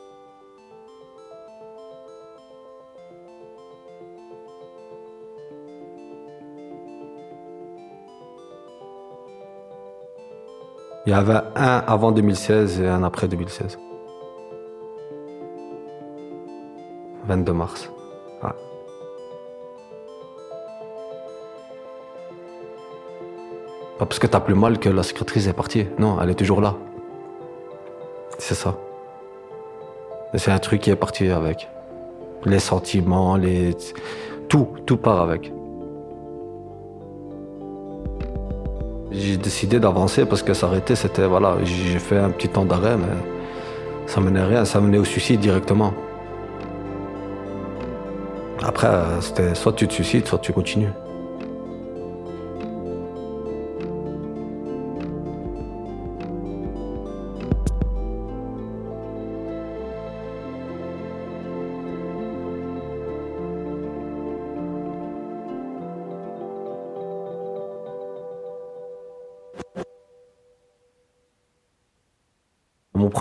Il 11.05 11.12
y 11.12 11.13
avait 11.13 11.39
un 11.55 11.83
avant 11.85 12.12
2016 12.12 12.81
et 12.81 12.88
un 12.88 13.03
après 13.03 13.27
2016. 13.27 13.77
22 17.27 17.53
mars. 17.53 17.89
Pas 23.97 24.05
parce 24.05 24.19
que 24.19 24.27
t'as 24.27 24.41
plus 24.41 24.55
mal 24.55 24.77
que 24.77 24.89
la 24.89 25.03
cicatrice 25.03 25.47
est 25.47 25.53
partie. 25.53 25.88
Non, 26.00 26.19
elle 26.21 26.29
est 26.29 26.35
toujours 26.35 26.59
là. 26.59 26.75
C'est 28.39 28.55
ça. 28.55 28.75
C'est 30.33 30.51
un 30.51 30.59
truc 30.59 30.81
qui 30.81 30.89
est 30.89 30.97
parti 30.97 31.29
avec. 31.29 31.69
Les 32.43 32.59
sentiments, 32.59 33.38
les... 33.38 33.74
Tout, 34.50 34.67
tout 34.85 34.97
part 34.97 35.21
avec. 35.21 35.54
J'ai 39.17 39.38
décidé 39.38 39.79
d'avancer 39.79 40.25
parce 40.25 40.43
que 40.43 40.53
s'arrêter, 40.53 40.95
c'était... 40.95 41.25
Voilà, 41.25 41.57
j'ai 41.63 42.00
fait 42.00 42.17
un 42.17 42.29
petit 42.29 42.50
temps 42.50 42.65
d'arrêt, 42.65 42.98
mais 42.98 43.15
ça 44.07 44.19
menait 44.19 44.43
rien. 44.43 44.65
Ça 44.65 44.81
menait 44.81 44.98
au 44.98 45.05
suicide 45.05 45.39
directement. 45.39 45.93
Après, 48.63 48.88
euh, 48.88 49.22
c'était 49.22 49.55
soit 49.55 49.74
tu 49.74 49.88
te 49.88 49.93
suicides, 49.93 50.27
soit 50.27 50.39
tu 50.39 50.51
continues. 50.51 50.89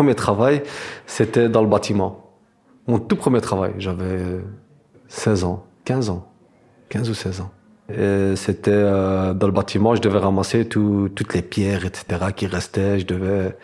Premier 0.05 0.15
travail, 0.15 0.63
c'était 1.07 1.49
dans 1.49 1.63
le 1.63 1.69
bâtiment. 1.69 2.31
Mon 2.87 2.99
tout 2.99 3.17
premier 3.17 3.41
travail, 3.41 3.73
j'avais 3.79 4.21
16 5.09 5.45
ans, 5.45 5.65
15 5.87 6.11
ans, 6.11 6.27
15 6.91 7.09
ou 7.09 7.15
16 7.15 7.41
ans. 7.41 7.51
Et 7.89 8.35
C'était 8.37 8.71
euh, 8.73 9.33
dans 9.35 9.47
le 9.47 9.53
bâtiment, 9.53 9.95
je 9.95 10.03
devais 10.03 10.19
ramasser 10.19 10.67
tout- 10.69 11.09
toutes 11.15 11.33
les 11.35 11.43
pierres, 11.43 11.85
etc., 11.87 12.05
qui 12.37 12.47
restaient. 12.47 12.99
Je 13.01 13.07
devais, 13.07 13.57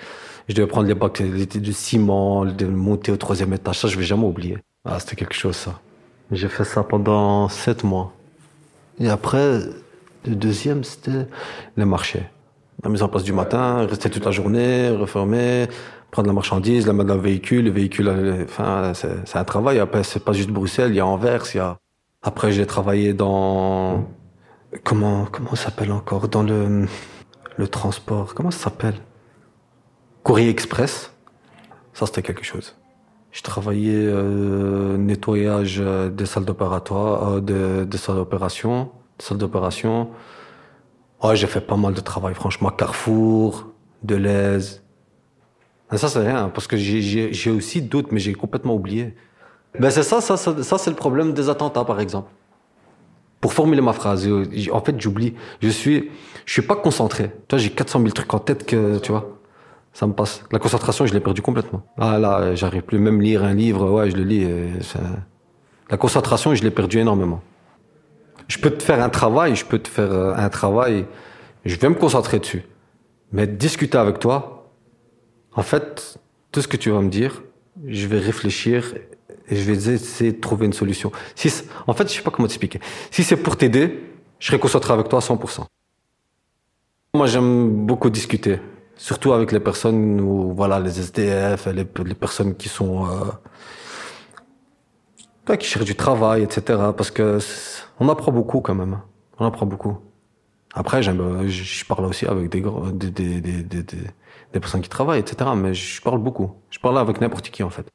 je 0.49 0.55
devais 0.55 0.67
prendre 0.67 0.89
les 0.89 0.95
bacs 0.95 1.23
de 1.23 1.73
ciment, 1.73 2.45
de 2.47 2.67
monter 2.67 3.13
au 3.13 3.17
troisième 3.19 3.53
étage. 3.53 3.79
Ça, 3.81 3.89
je 3.89 3.97
vais 3.99 4.05
jamais 4.05 4.25
oublier. 4.27 4.59
Ah, 4.87 4.99
c'était 4.99 5.17
quelque 5.17 5.35
chose, 5.35 5.57
ça. 5.57 5.79
J'ai 6.33 6.49
fait 6.49 6.65
ça 6.65 6.83
pendant 6.83 7.49
7 7.49 7.85
mois. 7.85 8.13
Et 8.99 9.09
après, 9.11 9.61
le 10.27 10.35
deuxième, 10.35 10.85
c'était 10.85 11.27
les 11.77 11.85
marchés. 11.85 12.25
La 12.83 12.89
mise 12.91 13.03
en 13.03 13.09
place 13.09 13.25
du 13.25 13.33
matin, 13.35 13.87
rester 13.87 14.09
toute 14.09 14.25
la 14.25 14.31
journée, 14.31 14.89
refermer, 14.91 15.67
prendre 16.11 16.27
la 16.29 16.33
marchandise, 16.35 16.87
la 16.87 16.93
mettre 16.93 17.09
dans 17.09 17.15
le 17.15 17.21
véhicule, 17.21 17.65
le 17.67 17.71
véhicule, 17.71 18.09
euh, 18.09 18.45
enfin, 18.45 18.93
c'est 18.95 19.37
un 19.39 19.45
travail. 19.45 19.79
Après, 19.79 20.03
c'est 20.03 20.25
pas 20.25 20.33
juste 20.33 20.51
Bruxelles, 20.51 20.91
il 20.93 20.97
y 20.97 21.01
a 21.01 21.07
Anvers. 21.07 21.45
Après, 22.23 22.53
j'ai 22.53 22.67
travaillé 22.67 23.13
dans. 23.15 24.05
Comment, 24.85 25.27
comment 25.27 25.55
s'appelle 25.55 25.91
encore? 25.93 26.29
Dans 26.29 26.43
le, 26.43 26.87
le 27.57 27.69
transport. 27.69 28.35
Comment 28.35 28.51
ça 28.51 28.65
s'appelle? 28.65 28.95
Courrier 30.23 30.49
Express. 30.51 31.13
Ça, 31.93 32.07
c'était 32.07 32.23
quelque 32.23 32.45
chose. 32.45 32.77
Je 33.33 33.43
travaillais 33.43 34.05
euh, 34.07 34.97
nettoyage 34.97 35.79
euh, 35.81 36.09
des 36.09 36.27
salles 36.27 36.45
d'opératoire, 36.45 37.41
de- 37.41 37.85
des 37.85 37.99
salles 37.99 38.17
d'opération, 38.17 38.91
salles 39.19 39.39
d'opération. 39.39 40.11
Ouais, 41.23 41.37
j'ai 41.37 41.47
fait 41.47 41.61
pas 41.61 41.77
mal 41.77 41.95
de 41.95 42.01
travail, 42.01 42.35
franchement. 42.35 42.71
Carrefour, 42.71 43.69
Deleuze. 44.03 44.80
Ça, 45.97 46.09
c'est 46.09 46.21
rien, 46.21 46.51
parce 46.55 46.67
que 46.67 46.77
j'ai- 46.77 47.51
aussi 47.51 47.83
d'autres, 47.83 48.09
mais 48.13 48.21
j'ai 48.21 48.33
complètement 48.35 48.75
oublié. 48.75 49.15
Ben, 49.79 49.91
c'est 49.91 50.03
ça, 50.03 50.21
ça, 50.21 50.37
ça, 50.37 50.79
c'est 50.79 50.91
le 50.91 50.97
problème 50.97 51.33
des 51.33 51.49
attentats, 51.49 51.85
par 51.85 52.01
exemple. 52.01 52.31
Pour 53.41 53.53
formuler 53.55 53.81
ma 53.81 53.93
phrase, 53.93 54.27
euh, 54.29 54.45
en 54.73 54.81
fait, 54.81 55.01
j'oublie. 55.01 55.35
Je 55.63 55.69
suis, 55.69 56.11
je 56.45 56.53
suis 56.53 56.63
pas 56.63 56.77
concentré. 56.77 57.31
Tu 57.49 57.57
vois, 57.57 57.59
j'ai 57.59 57.71
400 57.71 58.01
000 58.01 58.11
trucs 58.13 58.33
en 58.35 58.39
tête 58.39 58.67
que, 58.67 58.99
tu 58.99 59.13
vois, 59.13 59.39
ça 59.93 60.07
me 60.07 60.13
passe. 60.13 60.45
La 60.53 60.59
concentration, 60.59 61.07
je 61.07 61.15
l'ai 61.15 61.21
perdue 61.21 61.41
complètement. 61.43 61.83
Ah 61.99 62.19
là, 62.19 62.39
euh, 62.41 62.57
j'arrive 62.57 62.83
plus 62.83 62.99
même 62.99 63.21
lire 63.21 63.43
un 63.45 63.55
livre, 63.55 63.91
ouais, 63.91 64.11
je 64.11 64.17
le 64.17 64.25
lis. 64.25 64.47
ça- 64.83 64.99
La 65.91 65.97
concentration, 65.97 66.55
je 66.55 66.63
l'ai 66.63 66.71
perdue 66.71 66.99
énormément. 66.99 67.41
Je 68.49 68.59
peux 68.59 68.71
te 68.71 68.83
faire 68.83 69.03
un 69.03 69.09
travail, 69.09 69.57
je 69.57 69.65
peux 69.65 69.79
te 69.79 69.89
faire 69.89 70.13
euh, 70.13 70.35
un 70.37 70.49
travail, 70.51 71.07
je 71.65 71.77
vais 71.77 71.89
me 71.89 71.95
concentrer 71.95 72.39
dessus. 72.41 72.63
Mais 73.33 73.47
discuter 73.47 73.97
avec 73.99 74.19
toi, 74.19 74.60
en 75.55 75.63
fait, 75.63 76.19
tout 76.53 76.63
ce 76.63 76.69
que 76.69 76.77
tu 76.77 76.91
vas 76.91 77.01
me 77.01 77.09
dire, 77.11 77.43
je 77.87 78.07
vais 78.07 78.19
réfléchir 78.19 78.95
et 79.49 79.57
je 79.57 79.71
vais 79.71 79.95
essayer 79.95 80.33
de 80.33 80.41
trouver 80.41 80.67
une 80.67 80.73
solution. 80.73 81.11
Si, 81.35 81.53
en 81.87 81.95
fait, 81.95 82.09
je 82.09 82.15
sais 82.15 82.23
pas 82.23 82.31
comment 82.31 82.49
t'expliquer. 82.49 82.81
Si 83.11 83.25
c'est 83.25 83.37
pour 83.37 83.57
t'aider, 83.57 84.01
je 84.39 84.47
serai 84.47 84.93
avec 84.93 85.09
toi 85.09 85.19
à 85.19 85.23
100%. 85.23 85.65
Moi, 87.15 87.27
j'aime 87.27 87.87
beaucoup 87.87 88.09
discuter, 88.11 88.61
surtout 88.97 89.33
avec 89.33 89.51
les 89.51 89.59
personnes 89.61 90.21
où, 90.21 90.53
voilà, 90.55 90.79
les 90.79 91.01
SDF, 91.01 91.67
les, 91.67 91.87
les 92.05 92.15
personnes 92.15 92.55
qui 92.55 92.69
sont, 92.69 93.07
euh, 93.07 93.33
qui 95.57 95.67
cherchent 95.67 95.85
du 95.85 95.97
travail, 95.97 96.45
etc. 96.45 96.79
Parce 96.97 97.11
que 97.11 97.39
on 97.99 98.09
apprend 98.09 98.31
beaucoup 98.31 98.61
quand 98.61 98.77
même. 98.77 99.01
On 99.39 99.47
apprend 99.47 99.67
beaucoup. 99.67 99.99
Après, 100.73 101.03
j'aime, 101.03 101.49
je 101.49 101.85
parle 101.85 102.05
aussi 102.05 102.27
avec 102.27 102.49
des, 102.49 102.63
des, 102.93 103.41
des, 103.41 103.63
des, 103.63 103.99
des, 104.53 104.61
personnes 104.61 104.83
qui 104.83 104.89
travaillent, 104.89 105.21
etc. 105.21 105.51
Mais 105.57 105.75
je 105.75 106.01
parle 106.03 106.19
beaucoup. 106.19 106.53
Je 106.71 106.79
parle 106.79 106.99
avec 106.99 107.21
n'importe 107.21 107.51
qui, 107.51 107.63
en 107.63 107.71
fait. 107.71 107.87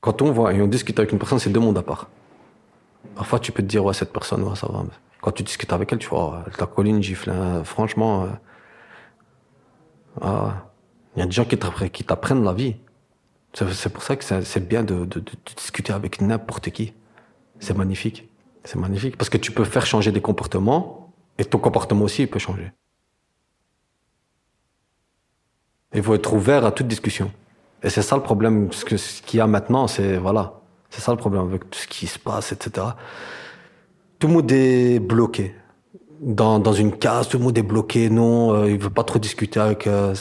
Quand 0.00 0.20
on 0.22 0.32
voit 0.32 0.52
et 0.52 0.60
on 0.60 0.66
discute 0.66 0.98
avec 0.98 1.12
une 1.12 1.18
personne, 1.18 1.38
c'est 1.38 1.50
deux 1.50 1.60
mondes 1.60 1.78
à 1.78 1.82
part. 1.82 2.08
Parfois, 3.14 3.38
tu 3.38 3.52
peux 3.52 3.62
te 3.62 3.68
dire, 3.68 3.84
ouais, 3.84 3.94
cette 3.94 4.12
personne, 4.12 4.42
ouais, 4.42 4.56
ça 4.56 4.66
va. 4.70 4.84
Quand 5.20 5.32
tu 5.32 5.42
discutes 5.42 5.72
avec 5.72 5.92
elle, 5.92 5.98
tu 5.98 6.08
vois, 6.08 6.34
oh, 6.38 6.44
elle 6.46 6.56
t'a 6.56 6.66
collé 6.66 6.90
une 6.90 7.02
gifle. 7.02 7.30
hein. 7.30 7.64
Franchement, 7.64 8.24
euh, 8.24 8.28
ah, 10.20 10.66
il 11.16 11.20
y 11.20 11.22
a 11.22 11.26
des 11.26 11.32
gens 11.32 11.44
qui 11.44 11.56
t'apprennent, 11.56 12.44
la 12.44 12.52
vie. 12.52 12.76
C'est 13.52 13.92
pour 13.92 14.02
ça 14.02 14.16
que 14.16 14.24
c'est 14.24 14.68
bien 14.68 14.82
de, 14.82 15.04
de, 15.04 15.20
de 15.20 15.32
discuter 15.56 15.92
avec 15.92 16.20
n'importe 16.20 16.70
qui. 16.70 16.92
C'est 17.60 17.76
magnifique. 17.76 18.28
C'est 18.64 18.78
magnifique 18.78 19.16
parce 19.16 19.28
que 19.28 19.38
tu 19.38 19.52
peux 19.52 19.64
faire 19.64 19.86
changer 19.86 20.10
des 20.10 20.20
comportements 20.20 21.12
et 21.38 21.44
ton 21.44 21.58
comportement 21.58 22.04
aussi 22.04 22.22
il 22.22 22.28
peut 22.28 22.38
changer. 22.38 22.72
Il 25.94 26.02
faut 26.02 26.14
être 26.14 26.32
ouvert 26.32 26.64
à 26.64 26.72
toute 26.72 26.88
discussion. 26.88 27.30
Et 27.82 27.90
c'est 27.90 28.02
ça 28.02 28.16
le 28.16 28.22
problème, 28.22 28.70
ce 28.72 28.84
qu'il 28.84 29.38
y 29.38 29.40
a 29.40 29.46
maintenant, 29.46 29.86
c'est 29.86 30.16
voilà, 30.16 30.54
c'est 30.90 31.00
ça 31.00 31.12
le 31.12 31.18
problème 31.18 31.42
avec 31.42 31.68
tout 31.70 31.78
ce 31.78 31.86
qui 31.86 32.06
se 32.06 32.18
passe, 32.18 32.52
etc. 32.52 32.86
Tout 34.18 34.28
le 34.28 34.32
monde 34.34 34.52
est 34.52 34.98
bloqué. 35.00 35.54
Dans, 36.20 36.72
une 36.72 36.92
case, 36.92 37.28
tout 37.28 37.38
le 37.38 37.44
monde 37.44 37.58
est 37.58 37.62
bloqué. 37.62 38.08
Non, 38.08 38.54
euh, 38.54 38.70
il 38.70 38.78
veut 38.78 38.88
pas 38.90 39.04
trop 39.04 39.18
discuter 39.18 39.60
avec. 39.60 39.86
euh, 39.86 40.14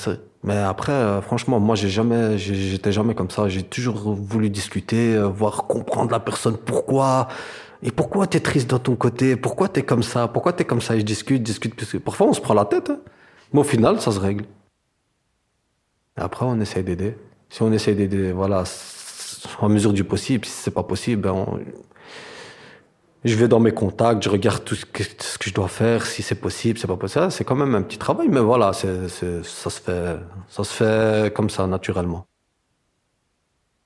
mais 0.43 0.57
après, 0.57 0.91
euh, 0.91 1.21
franchement, 1.21 1.59
moi, 1.59 1.75
j'ai 1.75 1.87
jamais, 1.87 2.37
j'étais 2.37 2.91
jamais 2.91 3.15
comme 3.15 3.29
ça. 3.29 3.47
J'ai 3.47 3.63
toujours 3.63 4.13
voulu 4.13 4.49
discuter, 4.49 5.15
euh, 5.15 5.27
voir 5.27 5.67
comprendre 5.67 6.11
la 6.11 6.19
personne. 6.19 6.57
Pourquoi 6.57 7.29
Et 7.81 7.91
pourquoi 7.91 8.27
t'es 8.27 8.41
triste 8.41 8.69
dans 8.69 8.79
ton 8.79 8.95
côté? 8.95 9.37
Pourquoi 9.37 9.69
t'es 9.69 9.83
comme 9.83 10.03
ça? 10.03 10.27
Pourquoi 10.27 10.51
t'es 10.51 10.65
comme 10.65 10.81
ça? 10.81 10.95
Et 10.95 10.99
je 10.99 11.05
discute, 11.05 11.43
discute. 11.43 12.03
Parfois, 12.03 12.27
on 12.27 12.33
se 12.33 12.41
prend 12.41 12.53
la 12.53 12.65
tête. 12.65 12.89
hein. 12.89 12.99
Mais 13.53 13.61
au 13.61 13.63
final, 13.63 14.01
ça 14.01 14.11
se 14.11 14.19
règle. 14.19 14.43
Après, 16.15 16.45
on 16.45 16.59
essaye 16.59 16.83
d'aider. 16.83 17.15
Si 17.49 17.61
on 17.61 17.71
essaye 17.71 17.95
d'aider, 17.95 18.31
voilà, 18.31 18.63
en 19.59 19.69
mesure 19.69 19.93
du 19.93 20.03
possible. 20.03 20.45
Si 20.45 20.51
c'est 20.51 20.71
pas 20.71 20.83
possible, 20.83 21.21
ben 21.21 21.45
je 23.23 23.35
vais 23.35 23.47
dans 23.47 23.59
mes 23.59 23.71
contacts, 23.71 24.21
je 24.23 24.29
regarde 24.29 24.63
tout 24.65 24.75
ce 24.75 24.85
que, 24.85 25.03
je 25.41 25.53
dois 25.53 25.69
faire, 25.69 26.05
si 26.05 26.21
c'est 26.21 26.35
possible, 26.35 26.77
c'est 26.77 26.87
pas 26.87 26.97
possible. 26.97 27.31
C'est 27.31 27.45
quand 27.45 27.55
même 27.55 27.73
un 27.73 27.81
petit 27.81 27.97
travail, 27.97 28.27
mais 28.29 28.41
voilà, 28.41 28.73
ça 28.73 29.07
se 29.07 29.69
fait, 29.69 30.17
ça 30.49 30.63
se 30.63 30.73
fait 30.73 31.33
comme 31.33 31.49
ça, 31.49 31.65
naturellement. 31.65 32.25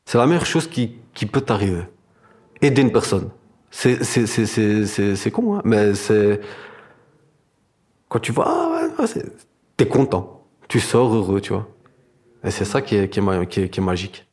C'est 0.05 0.17
la 0.17 0.25
meilleure 0.25 0.45
chose 0.45 0.67
qui, 0.67 0.97
peut 1.31 1.41
t'arriver. 1.41 1.83
Aider 2.61 2.81
une 2.81 2.91
personne. 2.91 3.29
C'est, 3.69 5.31
con, 5.31 5.55
hein, 5.57 5.61
mais 5.65 5.93
c'est, 5.93 6.39
quand 8.09 8.19
tu 8.19 8.31
vois, 8.31 8.47
ah 8.97 9.05
t'es 9.75 9.87
content. 9.87 10.45
Tu 10.67 10.79
sors 10.79 11.13
heureux, 11.13 11.41
tu 11.41 11.53
vois. 11.53 11.67
Et 12.47 12.51
c'est 12.51 12.63
ça 12.63 12.81
qui 12.81 12.95
est, 12.95 13.79
magique. 13.81 14.25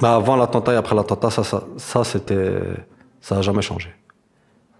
Bah, 0.00 0.14
avant 0.14 0.34
l'attentat 0.34 0.72
et 0.72 0.76
après 0.76 0.94
l'attentat, 0.94 1.30
ça, 1.30 1.44
ça, 1.44 1.66
ça 1.76 2.04
c'était, 2.04 2.58
ça 3.20 3.36
a 3.36 3.42
jamais 3.42 3.60
changé. 3.60 3.90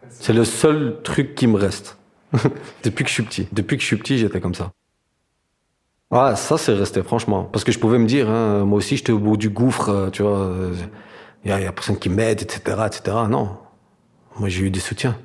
C'est 0.08 0.32
le 0.32 0.46
seul 0.46 1.02
truc 1.04 1.34
qui 1.34 1.46
me 1.46 1.58
reste. 1.58 1.98
Depuis 2.84 3.04
que 3.04 3.10
je 3.10 3.14
suis 3.14 3.22
petit. 3.22 3.48
Depuis 3.52 3.76
que 3.76 3.82
je 3.82 3.86
suis 3.86 3.96
petit, 3.98 4.16
j'étais 4.16 4.40
comme 4.40 4.54
ça. 4.54 4.72
Ça 6.10 6.56
c'est 6.56 6.72
resté, 6.72 7.02
franchement. 7.02 7.44
Parce 7.44 7.64
que 7.64 7.72
je 7.72 7.78
pouvais 7.78 7.98
me 7.98 8.06
dire, 8.06 8.30
hein, 8.30 8.64
moi 8.64 8.78
aussi 8.78 8.96
j'étais 8.96 9.12
au 9.12 9.18
bout 9.18 9.36
du 9.36 9.50
gouffre, 9.50 9.90
euh, 9.90 10.08
tu 10.08 10.22
vois. 10.22 10.50
Il 11.44 11.50
y, 11.50 11.52
a- 11.52 11.60
y 11.60 11.66
a 11.66 11.72
personne 11.72 11.98
qui 11.98 12.08
m'aide, 12.08 12.40
etc., 12.40 12.60
etc. 12.86 13.14
Non. 13.28 13.58
Moi 14.38 14.48
j'ai 14.48 14.64
eu 14.64 14.70
des 14.70 14.80
soutiens. 14.80 15.18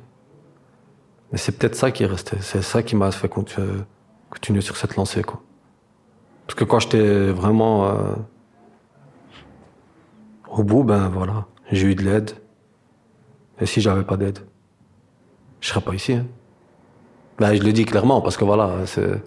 Mais 1.31 1.37
c'est 1.37 1.53
peut-être 1.57 1.75
ça 1.75 1.89
qui 1.91 2.03
est 2.03 2.07
resté. 2.07 2.35
C'est 2.41 2.61
ça 2.61 2.83
qui 2.83 2.97
m'a 2.97 3.11
fait 3.11 3.31
euh, 3.59 3.79
continuer 4.29 4.59
sur 4.59 4.75
cette 4.75 4.97
lancée, 4.97 5.23
quoi. 5.23 5.41
Parce 6.45 6.55
que 6.55 6.63
quand 6.65 6.79
j'étais 6.79 7.31
vraiment 7.31 7.87
euh, 7.87 8.15
au 10.49 10.63
bout, 10.63 10.83
ben 10.83 11.09
voilà, 11.09 11.47
j'ai 11.71 11.87
eu 11.91 11.95
de 11.95 12.03
l'aide. 12.03 12.31
Et 13.59 13.65
si 13.65 13.81
j'avais 13.81 14.03
pas 14.03 14.17
d'aide, 14.17 14.39
je 15.61 15.69
serais 15.69 15.81
pas 15.81 15.93
ici. 15.93 16.13
hein. 16.13 16.25
Ben, 17.39 17.53
je 17.55 17.63
le 17.63 17.71
dis 17.71 17.85
clairement 17.85 18.21
parce 18.21 18.37
que 18.37 18.43
voilà, 18.45 18.85
c'est. 18.85 19.21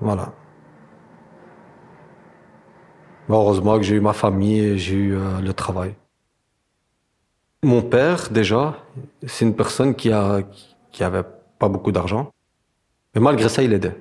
Voilà. 0.00 0.32
Ben, 3.28 3.36
heureusement 3.36 3.76
que 3.76 3.82
j'ai 3.82 3.96
eu 3.96 4.00
ma 4.00 4.12
famille 4.12 4.58
et 4.58 4.78
j'ai 4.78 4.94
eu 4.96 5.16
euh, 5.16 5.40
le 5.40 5.52
travail. 5.52 5.94
Mon 7.62 7.82
père, 7.82 8.28
déjà, 8.30 8.78
c'est 9.26 9.44
une 9.44 9.54
personne 9.54 9.94
qui 9.94 10.12
a 10.12 10.40
qui 10.92 11.02
avait 11.02 11.24
pas 11.58 11.68
beaucoup 11.68 11.92
d'argent. 11.92 12.32
Mais 13.14 13.20
malgré 13.20 13.48
ça, 13.48 13.62
il 13.62 13.72
aidait. 13.72 13.96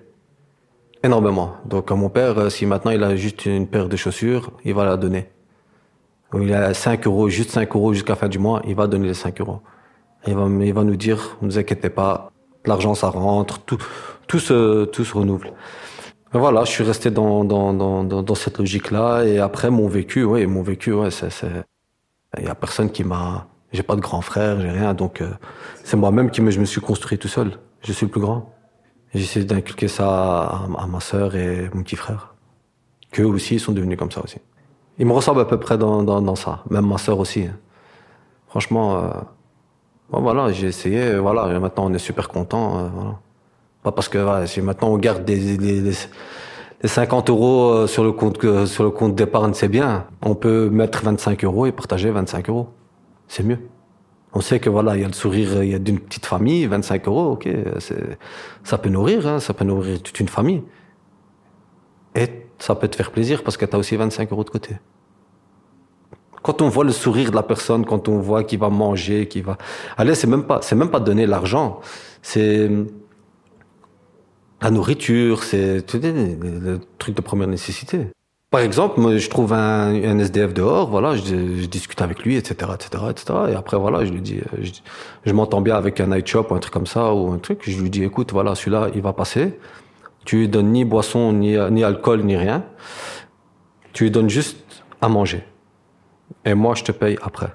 Énormément. 1.03 1.57
Donc, 1.65 1.91
à 1.91 1.95
mon 1.95 2.09
père, 2.09 2.37
euh, 2.37 2.49
si 2.49 2.65
maintenant 2.65 2.91
il 2.91 3.03
a 3.03 3.15
juste 3.15 3.45
une 3.45 3.67
paire 3.67 3.89
de 3.89 3.97
chaussures, 3.97 4.51
il 4.63 4.73
va 4.73 4.85
la 4.85 4.95
donner. 4.95 5.27
Il 6.33 6.53
a 6.53 6.73
5 6.73 7.05
euros, 7.05 7.29
juste 7.29 7.51
5 7.51 7.75
euros 7.75 7.93
jusqu'à 7.93 8.13
la 8.13 8.15
fin 8.15 8.29
du 8.29 8.39
mois, 8.39 8.61
il 8.65 8.73
va 8.75 8.87
donner 8.87 9.07
les 9.07 9.13
5 9.13 9.41
euros. 9.41 9.59
Il 10.25 10.35
va, 10.35 10.47
il 10.47 10.73
va 10.73 10.83
nous 10.83 10.95
dire, 10.95 11.37
ne 11.41 11.47
vous 11.47 11.59
inquiétez 11.59 11.89
pas, 11.89 12.31
l'argent 12.65 12.95
ça 12.95 13.09
rentre, 13.09 13.59
tout, 13.59 13.77
tout, 14.27 14.39
se, 14.39 14.85
tout 14.85 15.03
se 15.03 15.13
renouvelle. 15.13 15.53
Voilà, 16.31 16.63
je 16.63 16.71
suis 16.71 16.83
resté 16.83 17.11
dans, 17.11 17.43
dans, 17.43 17.73
dans, 17.73 18.35
cette 18.35 18.57
logique-là. 18.57 19.23
Et 19.25 19.37
après, 19.37 19.69
mon 19.69 19.87
vécu, 19.87 20.23
oui, 20.23 20.47
mon 20.47 20.63
vécu, 20.63 20.91
ouais, 20.93 21.11
c'est, 21.11 21.29
il 22.39 22.45
y 22.45 22.47
a 22.47 22.55
personne 22.55 22.89
qui 22.89 23.03
m'a, 23.03 23.47
j'ai 23.71 23.83
pas 23.83 23.95
de 23.95 24.01
grand 24.01 24.21
frère, 24.21 24.59
j'ai 24.59 24.71
rien, 24.71 24.95
donc 24.95 25.21
euh, 25.21 25.29
c'est 25.83 25.97
moi-même 25.97 26.31
qui 26.31 26.41
me, 26.41 26.49
je 26.49 26.59
me 26.59 26.65
suis 26.65 26.81
construit 26.81 27.19
tout 27.19 27.27
seul. 27.27 27.59
Je 27.81 27.91
suis 27.91 28.05
le 28.07 28.11
plus 28.11 28.21
grand. 28.21 28.53
J'ai 29.13 29.21
essayé 29.23 29.45
d'inculquer 29.45 29.87
ça 29.87 30.07
à, 30.77 30.87
ma 30.87 30.99
sœur 30.99 31.35
et 31.35 31.69
mon 31.73 31.83
petit 31.83 31.95
frère. 31.95 32.33
Qu'eux 33.11 33.25
aussi, 33.25 33.55
ils 33.55 33.59
sont 33.59 33.71
devenus 33.71 33.97
comme 33.97 34.11
ça 34.11 34.23
aussi. 34.23 34.37
Ils 34.97 35.05
me 35.05 35.13
ressemblent 35.13 35.41
à 35.41 35.45
peu 35.45 35.59
près 35.59 35.77
dans, 35.77 36.01
dans, 36.03 36.21
dans 36.21 36.35
ça. 36.35 36.63
Même 36.69 36.87
ma 36.87 36.97
sœur 36.97 37.19
aussi. 37.19 37.43
hein. 37.43 37.55
Franchement, 38.47 38.97
euh, 38.97 39.09
voilà, 40.09 40.51
j'ai 40.51 40.67
essayé. 40.67 41.15
Voilà, 41.17 41.53
et 41.55 41.59
maintenant 41.59 41.85
on 41.85 41.93
est 41.93 41.99
super 41.99 42.27
content. 42.29 42.79
euh, 42.79 42.87
voilà. 42.93 43.19
Pas 43.83 43.91
parce 43.91 44.07
que 44.09 44.17
voilà, 44.17 44.47
si 44.47 44.61
maintenant 44.61 44.89
on 44.89 44.97
garde 44.97 45.25
des, 45.25 45.57
des, 45.57 45.81
des- 45.81 45.95
les 46.81 46.89
50 46.89 47.29
euros 47.29 47.69
euh, 47.73 47.87
sur 47.87 48.03
le 48.03 48.11
compte 48.11 48.39
sur 48.65 48.83
le 48.83 48.89
compte 48.91 49.15
d'épargne, 49.15 49.53
c'est 49.53 49.67
bien. 49.69 50.05
On 50.21 50.35
peut 50.35 50.69
mettre 50.69 51.03
25 51.03 51.43
euros 51.43 51.65
et 51.65 51.71
partager 51.71 52.09
25 52.11 52.49
euros. 52.49 52.69
C'est 53.27 53.43
mieux. 53.43 53.59
On 54.33 54.41
sait 54.41 54.59
que 54.59 54.69
voilà, 54.69 54.95
il 54.95 55.01
y 55.01 55.05
a 55.05 55.07
le 55.07 55.13
sourire, 55.13 55.63
il 55.63 55.69
y 55.69 55.75
a 55.75 55.79
d'une 55.79 55.99
petite 55.99 56.25
famille, 56.25 56.65
25 56.65 57.07
euros, 57.07 57.33
ok, 57.33 57.47
ça 58.63 58.77
peut 58.79 58.89
nourrir, 58.89 59.27
hein, 59.27 59.39
ça 59.39 59.53
peut 59.53 59.63
nourrir 59.63 60.01
toute 60.01 60.19
une 60.19 60.27
famille. 60.27 60.63
Et 62.15 62.27
ça 62.57 62.73
peut 62.75 62.87
te 62.87 62.95
faire 62.95 63.11
plaisir 63.11 63.43
parce 63.43 63.57
que 63.57 63.65
tu 63.65 63.75
as 63.75 63.79
aussi 63.79 63.95
25 63.95 64.31
euros 64.31 64.43
de 64.43 64.49
côté. 64.49 64.75
Quand 66.41 66.61
on 66.61 66.69
voit 66.69 66.83
le 66.83 66.91
sourire 66.91 67.29
de 67.29 67.35
la 67.35 67.43
personne, 67.43 67.85
quand 67.85 68.07
on 68.09 68.19
voit 68.19 68.43
qu'il 68.43 68.59
va 68.59 68.69
manger, 68.69 69.27
qu'il 69.27 69.43
va, 69.43 69.57
allez, 69.97 70.15
c'est 70.15 70.27
même 70.27 70.43
pas, 70.43 70.61
c'est 70.61 70.75
même 70.75 70.89
pas 70.89 70.99
donner 70.99 71.25
l'argent, 71.25 71.79
c'est 72.21 72.69
la 74.61 74.71
nourriture, 74.71 75.43
c'est 75.43 75.75
le 75.77 76.79
truc 76.97 77.15
de 77.15 77.21
première 77.21 77.47
nécessité. 77.47 78.07
Par 78.53 78.61
exemple, 78.61 79.17
je 79.17 79.29
trouve 79.31 79.51
un, 79.51 80.19
SDF 80.19 80.53
dehors, 80.53 80.87
voilà, 80.87 81.15
je, 81.15 81.65
discute 81.65 81.99
avec 82.03 82.21
lui, 82.21 82.35
etc., 82.35 82.69
etc., 82.75 83.05
etc. 83.09 83.39
Et 83.49 83.55
après, 83.55 83.77
voilà, 83.77 84.05
je 84.05 84.11
lui 84.11 84.21
dis, 84.21 84.41
euh, 84.41 84.63
je, 85.25 85.33
m'entends 85.33 85.59
bien 85.59 85.75
avec 85.75 85.99
un 85.99 86.05
night 86.05 86.27
shop 86.27 86.45
ou 86.51 86.53
un 86.53 86.59
truc 86.59 86.71
comme 86.71 86.85
ça 86.85 87.15
ou 87.15 87.31
un 87.31 87.39
truc. 87.39 87.63
Je 87.63 87.81
lui 87.81 87.89
dis, 87.89 88.03
écoute, 88.03 88.31
voilà, 88.31 88.53
celui-là, 88.53 88.89
il 88.93 89.01
va 89.01 89.11
passer. 89.11 89.57
Tu 90.23 90.37
lui 90.37 90.49
donnes 90.49 90.71
ni 90.71 90.85
boisson, 90.85 91.33
ni, 91.33 91.57
ni 91.71 91.83
alcool, 91.83 92.21
ni 92.21 92.37
rien. 92.37 92.63
Tu 93.91 94.03
lui 94.03 94.11
donnes 94.11 94.29
juste 94.29 94.83
à 95.01 95.09
manger. 95.09 95.43
Et 96.45 96.53
moi, 96.53 96.75
je 96.75 96.83
te 96.83 96.91
paye 96.91 97.17
après. 97.23 97.49